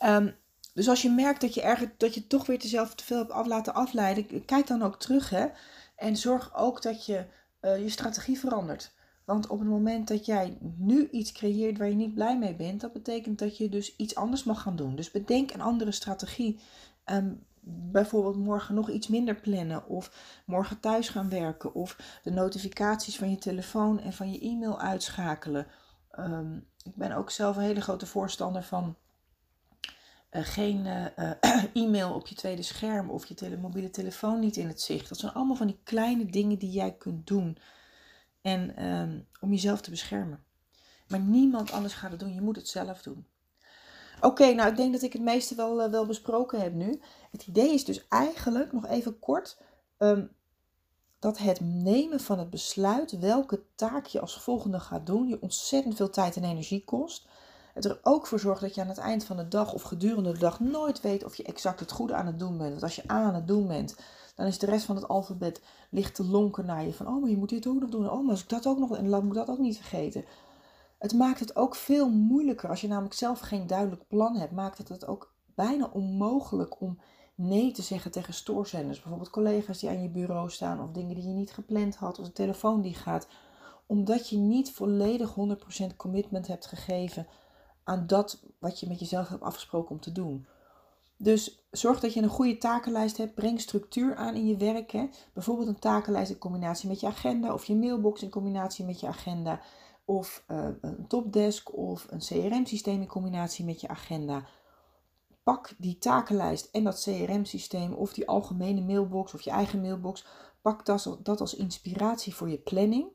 Um, 0.04 0.36
dus 0.74 0.90
als 0.90 1.02
je 1.02 1.10
merkt 1.10 1.42
dat 1.42 1.54
je, 1.54 1.62
ergens, 1.62 1.90
dat 1.98 2.14
je 2.14 2.28
toch 2.28 2.46
weer 2.46 2.62
jezelf 2.62 2.96
te 2.96 3.04
veel 3.04 3.18
hebt 3.18 3.32
af 3.32 3.48
laten 3.48 3.74
afleiden, 3.74 4.46
kijk 4.46 4.68
dan 4.68 4.84
ook 4.84 5.00
terug. 5.00 5.30
Hè? 5.30 5.48
En 5.96 6.18
zorg 6.18 6.56
ook 6.56 6.82
dat 6.82 7.06
je 7.06 7.26
uh, 7.62 7.82
je 7.82 7.90
strategie 7.90 8.40
verandert. 8.40 8.92
Want 9.32 9.48
op 9.48 9.60
het 9.60 9.68
moment 9.68 10.08
dat 10.08 10.26
jij 10.26 10.58
nu 10.78 11.10
iets 11.12 11.32
creëert 11.32 11.78
waar 11.78 11.90
je 11.90 11.96
niet 11.96 12.14
blij 12.14 12.38
mee 12.38 12.56
bent, 12.56 12.82
dat 12.82 12.94
betekent 12.94 13.40
dat 13.40 13.58
je 13.58 13.70
dus 13.70 13.96
iets 13.96 14.16
anders 14.16 14.44
mag 14.44 14.62
gaan 14.62 14.76
doen. 14.76 14.96
Dus 14.96 15.12
bedenk 15.12 15.54
een 15.54 15.62
andere 15.62 15.92
strategie. 15.92 16.60
Um, 17.06 17.46
bijvoorbeeld 17.92 18.36
morgen 18.36 18.76
nog 18.76 18.90
iets 18.90 19.08
minder 19.08 19.36
plannen 19.36 19.88
of 19.88 20.12
morgen 20.46 20.80
thuis 20.80 21.10
gaan 21.10 21.30
werken 21.30 21.74
of 21.74 22.20
de 22.24 22.32
notificaties 22.32 23.18
van 23.18 23.30
je 23.30 23.38
telefoon 23.38 24.00
en 24.00 24.14
van 24.14 24.32
je 24.32 24.40
e-mail 24.40 24.80
uitschakelen. 24.80 25.68
Um, 26.20 26.68
ik 26.84 26.96
ben 26.96 27.12
ook 27.12 27.30
zelf 27.30 27.56
een 27.56 27.64
hele 27.64 27.82
grote 27.82 28.06
voorstander 28.06 28.64
van 28.64 28.96
uh, 30.32 30.42
geen 30.44 30.86
uh, 30.86 31.32
e-mail 31.84 32.14
op 32.14 32.28
je 32.28 32.36
tweede 32.36 32.64
scherm 32.64 33.10
of 33.10 33.26
je 33.26 33.58
mobiele 33.62 33.90
telefoon 33.90 34.40
niet 34.40 34.58
in 34.58 34.68
het 34.68 34.82
zicht. 34.82 35.10
Dat 35.10 35.18
zijn 35.18 35.34
allemaal 35.34 35.56
van 35.56 35.68
die 35.68 35.80
kleine 35.84 36.26
dingen 36.26 36.60
die 36.60 36.72
jij 36.72 36.92
kunt 36.94 37.28
doen 37.28 37.58
en 38.42 38.86
um, 38.86 39.28
om 39.40 39.52
jezelf 39.52 39.82
te 39.82 39.90
beschermen. 39.90 40.44
Maar 41.08 41.20
niemand 41.20 41.72
anders 41.72 41.94
gaat 41.94 42.12
het 42.12 42.20
doen. 42.20 42.34
Je 42.34 42.42
moet 42.42 42.56
het 42.56 42.68
zelf 42.68 43.02
doen. 43.02 43.28
Oké, 44.22 44.54
nou 44.54 44.70
ik 44.70 44.76
denk 44.76 44.94
dat 44.94 45.02
ik 45.02 45.14
het 45.14 45.22
meeste 45.22 45.56
wel, 45.56 45.86
uh, 45.86 45.92
wel 45.92 46.06
besproken 46.06 46.62
heb 46.62 46.74
nu. 46.74 47.02
Het 47.32 47.48
idee 47.48 47.74
is 47.74 47.86
dus 47.86 48.08
eigenlijk, 48.08 48.72
nog 48.72 48.88
even 48.88 49.20
kort, 49.20 49.58
um, 49.98 50.32
dat 51.20 51.38
het 51.38 51.60
nemen 51.60 52.20
van 52.20 52.40
het 52.40 52.50
besluit 52.50 53.20
welke 53.20 53.64
taak 53.76 54.06
je 54.06 54.20
als 54.20 54.42
volgende 54.42 54.80
gaat 54.80 55.06
doen, 55.06 55.28
je 55.28 55.42
ontzettend 55.42 55.96
veel 55.96 56.10
tijd 56.10 56.36
en 56.36 56.44
energie 56.44 56.84
kost. 56.84 57.28
het 57.74 57.86
er 57.86 58.00
ook 58.02 58.28
voor 58.28 58.40
zorgt 58.40 58.62
dat 58.62 58.76
je 58.76 58.82
aan 58.82 58.88
het 58.88 58.98
eind 58.98 59.24
van 59.24 59.38
de 59.38 59.48
dag 59.48 59.74
of 59.74 59.82
gedurende 59.82 60.32
de 60.32 60.40
dag 60.40 60.60
nooit 60.60 61.02
weet 61.02 61.24
of 61.24 61.36
je 61.36 61.44
exact 61.44 61.80
het 61.80 61.92
goede 61.92 62.14
aan 62.14 62.26
het 62.26 62.40
doen 62.40 62.58
bent. 62.58 62.70
Want 62.70 62.84
als 62.84 62.96
je 62.96 63.08
aan 63.08 63.36
het 63.36 63.48
doen 63.48 63.68
bent, 63.68 63.96
dan 64.42 64.50
is 64.50 64.60
de 64.60 64.66
rest 64.66 64.86
van 64.86 64.96
het 64.96 65.08
alfabet 65.08 65.62
licht 65.90 66.16
te 66.16 66.26
lonken 66.26 66.66
naar 66.66 66.86
je 66.86 66.94
van, 66.94 67.08
oh, 67.08 67.22
maar 67.22 67.30
je 67.30 67.38
moet 67.38 67.50
dit 67.50 67.68
ook 67.68 67.80
nog 67.80 67.90
doen. 67.90 68.10
Oh, 68.10 68.22
maar 68.22 68.32
als 68.32 68.44
ik 68.44 68.50
dat 68.50 68.68
ook 68.68 68.80
nog, 68.80 68.98
en 68.98 69.10
dan 69.10 69.26
moet 69.26 69.36
ik 69.36 69.46
dat 69.46 69.50
ook 69.50 69.62
niet 69.62 69.78
vergeten. 69.78 70.26
Het 70.98 71.14
maakt 71.14 71.40
het 71.40 71.56
ook 71.56 71.76
veel 71.76 72.10
moeilijker. 72.10 72.70
Als 72.70 72.82
je 72.82 72.88
namelijk 72.88 73.14
zelf 73.14 73.40
geen 73.40 73.68
duidelijk 73.68 74.08
plan 74.08 74.36
hebt, 74.36 74.52
maakt 74.52 74.78
het 74.78 74.90
het 74.90 75.08
ook 75.08 75.34
bijna 75.56 75.90
onmogelijk 75.94 76.82
om 76.82 77.00
nee 77.36 77.72
te 77.72 77.82
zeggen 77.82 78.12
tegen 78.12 78.34
stoorzenders. 78.34 79.00
Bijvoorbeeld 79.00 79.30
collega's 79.30 79.80
die 79.80 79.90
aan 79.90 80.02
je 80.02 80.10
bureau 80.10 80.50
staan 80.50 80.84
of 80.84 80.92
dingen 80.92 81.16
die 81.16 81.28
je 81.28 81.34
niet 81.34 81.54
gepland 81.54 81.96
had 81.96 82.20
of 82.20 82.26
de 82.26 82.32
telefoon 82.32 82.82
die 82.82 82.96
gaat. 82.96 83.28
Omdat 83.86 84.30
je 84.30 84.38
niet 84.38 84.72
volledig 84.72 85.36
100% 85.84 85.96
commitment 85.98 86.48
hebt 86.48 86.66
gegeven 86.66 87.28
aan 87.84 88.08
dat 88.08 88.44
wat 88.60 88.80
je 88.80 88.88
met 88.88 89.00
jezelf 89.00 89.28
hebt 89.28 89.42
afgesproken 89.42 89.92
om 89.92 90.00
te 90.00 90.12
doen. 90.12 90.48
Dus 91.24 91.66
zorg 91.72 92.00
dat 92.00 92.14
je 92.14 92.22
een 92.22 92.30
goede 92.30 92.58
takenlijst 92.58 93.18
hebt. 93.18 93.34
Breng 93.34 93.62
structuur 93.62 94.16
aan 94.16 94.36
in 94.36 94.48
je 94.48 94.58
werk. 94.58 94.92
Hè. 94.92 95.10
Bijvoorbeeld 95.34 95.68
een 95.68 95.80
takenlijst 95.80 96.32
in 96.32 96.38
combinatie 96.38 96.90
met 96.90 97.00
je 97.00 97.08
agenda 97.08 97.54
of 97.54 97.66
je 97.66 97.76
mailbox 97.76 98.22
in 98.22 98.30
combinatie 98.30 98.86
met 98.86 99.00
je 99.00 99.08
agenda. 99.08 99.62
Of 100.06 100.44
uh, 100.48 100.68
een 100.82 101.08
topdesk 101.08 101.78
of 101.78 102.08
een 102.10 102.20
CRM-systeem 102.20 103.02
in 103.02 103.08
combinatie 103.08 103.66
met 103.66 103.82
je 103.82 103.88
agenda 103.88 104.48
pak 105.44 105.74
die 105.78 105.98
takenlijst 105.98 106.70
en 106.72 106.84
dat 106.84 107.02
CRM-systeem 107.02 107.94
of 107.94 108.14
die 108.14 108.28
algemene 108.28 108.82
mailbox 108.82 109.34
of 109.34 109.42
je 109.42 109.50
eigen 109.50 109.82
mailbox, 109.82 110.26
pak 110.62 110.86
dat 111.24 111.42
als 111.42 111.56
inspiratie 111.56 112.36
voor 112.36 112.50
je 112.50 112.58
planning. 112.58 113.10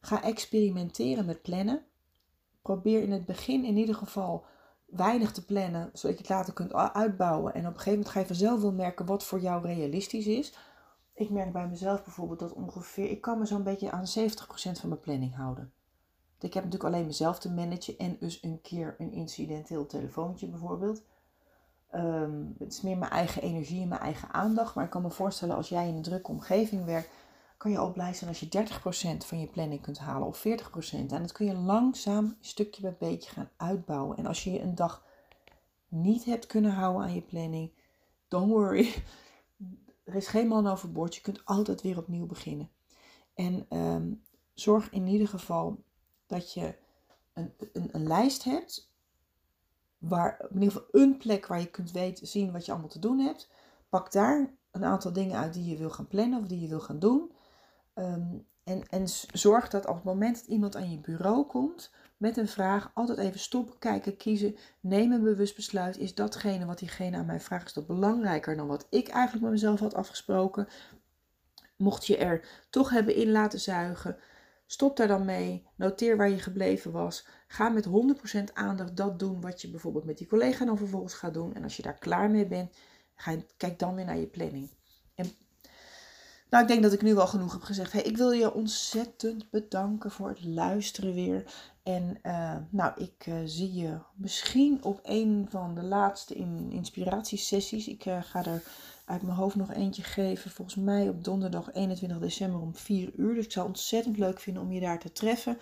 Ga 0.00 0.22
experimenteren 0.22 1.26
met 1.26 1.42
plannen. 1.42 1.84
Probeer 2.62 3.02
in 3.02 3.12
het 3.12 3.24
begin 3.24 3.64
in 3.64 3.76
ieder 3.76 3.94
geval 3.94 4.44
weinig 4.96 5.32
te 5.32 5.44
plannen, 5.44 5.90
zodat 5.92 6.16
je 6.16 6.22
het 6.22 6.32
later 6.32 6.52
kunt 6.52 6.72
uitbouwen. 6.74 7.54
En 7.54 7.60
op 7.60 7.66
een 7.66 7.72
gegeven 7.72 7.90
moment 7.90 8.08
ga 8.08 8.20
je 8.20 8.26
vanzelf 8.26 8.60
wel 8.60 8.72
merken 8.72 9.06
wat 9.06 9.24
voor 9.24 9.40
jou 9.40 9.66
realistisch 9.66 10.26
is. 10.26 10.54
Ik 11.14 11.30
merk 11.30 11.52
bij 11.52 11.68
mezelf 11.68 12.04
bijvoorbeeld 12.04 12.38
dat 12.38 12.52
ongeveer, 12.52 13.10
ik 13.10 13.20
kan 13.20 13.38
me 13.38 13.46
zo'n 13.46 13.62
beetje 13.62 13.90
aan 13.90 14.06
70% 14.18 14.80
van 14.80 14.88
mijn 14.88 15.00
planning 15.00 15.34
houden. 15.36 15.72
Ik 16.40 16.54
heb 16.54 16.64
natuurlijk 16.64 16.94
alleen 16.94 17.06
mezelf 17.06 17.38
te 17.38 17.52
managen 17.52 17.98
en 17.98 18.16
dus 18.20 18.42
een 18.42 18.60
keer 18.62 18.94
een 18.98 19.12
incidenteel 19.12 19.86
telefoontje 19.86 20.48
bijvoorbeeld. 20.48 21.02
Ehm, 21.90 22.42
het 22.58 22.72
is 22.72 22.80
meer 22.80 22.98
mijn 22.98 23.10
eigen 23.10 23.42
energie 23.42 23.82
en 23.82 23.88
mijn 23.88 24.00
eigen 24.00 24.32
aandacht. 24.32 24.74
Maar 24.74 24.84
ik 24.84 24.90
kan 24.90 25.02
me 25.02 25.10
voorstellen 25.10 25.56
als 25.56 25.68
jij 25.68 25.88
in 25.88 25.94
een 25.94 26.02
drukke 26.02 26.30
omgeving 26.30 26.84
werkt, 26.84 27.10
kan 27.64 27.72
je 27.72 27.78
ook 27.78 27.92
blij 27.92 28.14
zijn 28.14 28.30
als 28.30 28.40
je 28.40 28.66
30% 29.22 29.26
van 29.26 29.40
je 29.40 29.46
planning 29.46 29.80
kunt 29.80 29.98
halen 29.98 30.28
of 30.28 30.38
40%. 30.38 30.42
En 30.92 31.06
dat 31.08 31.32
kun 31.32 31.46
je 31.46 31.54
langzaam 31.54 32.36
stukje 32.40 32.82
bij 32.82 32.96
beetje 32.98 33.30
gaan 33.30 33.50
uitbouwen. 33.56 34.16
En 34.16 34.26
als 34.26 34.44
je 34.44 34.52
je 34.52 34.60
een 34.60 34.74
dag 34.74 35.04
niet 35.88 36.24
hebt 36.24 36.46
kunnen 36.46 36.70
houden 36.70 37.02
aan 37.02 37.14
je 37.14 37.22
planning, 37.22 37.72
don't 38.28 38.50
worry. 38.50 38.94
Er 40.04 40.14
is 40.14 40.26
geen 40.26 40.48
man 40.48 40.66
overboord. 40.66 41.14
Je 41.14 41.20
kunt 41.20 41.44
altijd 41.44 41.82
weer 41.82 41.98
opnieuw 41.98 42.26
beginnen. 42.26 42.70
En 43.34 43.66
ehm, 43.68 44.12
zorg 44.54 44.90
in 44.90 45.06
ieder 45.06 45.28
geval 45.28 45.84
dat 46.26 46.52
je 46.52 46.74
een, 47.32 47.52
een, 47.72 47.88
een 47.92 48.06
lijst 48.06 48.44
hebt 48.44 48.92
waar, 49.98 50.46
in 50.50 50.62
ieder 50.62 50.72
geval 50.72 51.02
een 51.02 51.16
plek 51.16 51.46
waar 51.46 51.60
je 51.60 51.70
kunt 51.70 51.92
weten, 51.92 52.26
zien 52.26 52.52
wat 52.52 52.64
je 52.64 52.72
allemaal 52.72 52.90
te 52.90 52.98
doen 52.98 53.18
hebt. 53.18 53.50
Pak 53.88 54.12
daar 54.12 54.54
een 54.70 54.84
aantal 54.84 55.12
dingen 55.12 55.38
uit 55.38 55.54
die 55.54 55.70
je 55.70 55.76
wil 55.76 55.90
gaan 55.90 56.08
plannen 56.08 56.40
of 56.40 56.46
die 56.46 56.60
je 56.60 56.68
wil 56.68 56.80
gaan 56.80 56.98
doen. 56.98 57.32
Ehm, 57.94 58.38
en, 58.64 58.82
en 58.88 59.08
zorg 59.32 59.68
dat 59.68 59.86
op 59.86 59.94
het 59.94 60.04
moment 60.04 60.36
dat 60.36 60.46
iemand 60.46 60.76
aan 60.76 60.90
je 60.90 60.98
bureau 60.98 61.46
komt 61.46 61.92
met 62.16 62.36
een 62.36 62.48
vraag, 62.48 62.90
altijd 62.94 63.18
even 63.18 63.40
stoppen, 63.40 63.78
kijken, 63.78 64.16
kiezen, 64.16 64.56
neem 64.80 65.12
een 65.12 65.22
bewust 65.22 65.56
besluit. 65.56 65.98
Is 65.98 66.14
datgene 66.14 66.66
wat 66.66 66.78
diegene 66.78 67.16
aan 67.16 67.26
mij 67.26 67.40
vraagt, 67.40 67.66
is 67.66 67.72
dat 67.72 67.86
belangrijker 67.86 68.56
dan 68.56 68.66
wat 68.66 68.86
ik 68.90 69.08
eigenlijk 69.08 69.42
met 69.42 69.52
mezelf 69.52 69.80
had 69.80 69.94
afgesproken? 69.94 70.68
Mocht 71.76 72.06
je 72.06 72.16
er 72.16 72.48
toch 72.70 72.90
hebben 72.90 73.14
in 73.14 73.30
laten 73.30 73.60
zuigen, 73.60 74.18
Stop 74.66 74.96
daar 74.96 75.08
dan 75.08 75.24
mee. 75.24 75.66
Noteer 75.76 76.16
waar 76.16 76.30
je 76.30 76.38
gebleven 76.38 76.92
was. 76.92 77.26
Ga 77.46 77.68
met 77.68 77.86
100% 77.86 78.52
aandacht 78.52 78.96
dat 78.96 79.18
doen 79.18 79.40
wat 79.40 79.62
je 79.62 79.70
bijvoorbeeld 79.70 80.04
met 80.04 80.18
die 80.18 80.26
collega 80.26 80.64
dan 80.64 80.78
vervolgens 80.78 81.14
gaat 81.14 81.34
doen. 81.34 81.54
En 81.54 81.62
als 81.62 81.76
je 81.76 81.82
daar 81.82 81.98
klaar 81.98 82.30
mee 82.30 82.46
bent, 82.46 82.76
ga 83.14 83.36
kijk 83.56 83.78
dan 83.78 83.94
weer 83.94 84.04
naar 84.04 84.18
je 84.18 84.26
planning. 84.26 84.70
En, 85.14 85.32
nou, 86.54 86.66
ik 86.66 86.72
denk 86.72 86.82
dat 86.82 86.92
ik 86.92 87.02
nu 87.02 87.14
wel 87.14 87.26
genoeg 87.26 87.52
heb 87.52 87.62
gezegd. 87.62 87.92
Hey, 87.92 88.02
ik 88.02 88.16
wil 88.16 88.30
je 88.30 88.54
ontzettend 88.54 89.50
bedanken 89.50 90.10
voor 90.10 90.28
het 90.28 90.44
luisteren 90.44 91.14
weer. 91.14 91.44
En 91.82 92.18
uh, 92.22 92.56
nou, 92.70 92.92
ik 92.96 93.26
uh, 93.26 93.34
zie 93.44 93.74
je 93.74 93.98
misschien 94.14 94.84
op 94.84 95.00
een 95.02 95.46
van 95.50 95.74
de 95.74 95.82
laatste 95.82 96.34
in 96.34 96.70
inspiratiesessies. 96.70 97.88
Ik 97.88 98.06
uh, 98.06 98.22
ga 98.22 98.44
er 98.44 98.62
uit 99.04 99.22
mijn 99.22 99.36
hoofd 99.36 99.56
nog 99.56 99.72
eentje 99.72 100.02
geven. 100.02 100.50
Volgens 100.50 100.76
mij 100.76 101.08
op 101.08 101.24
donderdag 101.24 101.72
21 101.72 102.18
december 102.18 102.60
om 102.60 102.74
4 102.74 103.12
uur. 103.16 103.34
Dus 103.34 103.44
ik 103.44 103.52
zou 103.52 103.66
het 103.66 103.76
ontzettend 103.76 104.18
leuk 104.18 104.40
vinden 104.40 104.62
om 104.62 104.72
je 104.72 104.80
daar 104.80 104.98
te 104.98 105.12
treffen. 105.12 105.58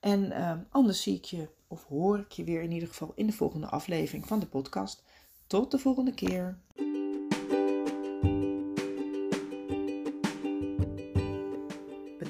En 0.00 0.32
anders 0.70 1.02
zie 1.02 1.16
ik 1.16 1.24
je 1.24 1.48
of 1.68 1.84
hoor 1.84 2.18
ik 2.18 2.32
je 2.32 2.44
weer 2.44 2.62
in 2.62 2.72
ieder 2.72 2.88
geval 2.88 3.12
in 3.14 3.26
de 3.26 3.32
volgende 3.32 3.66
aflevering 3.66 4.26
van 4.26 4.40
de 4.40 4.46
podcast. 4.46 5.02
Tot 5.46 5.70
de 5.70 5.78
volgende 5.78 6.14
keer. 6.14 6.58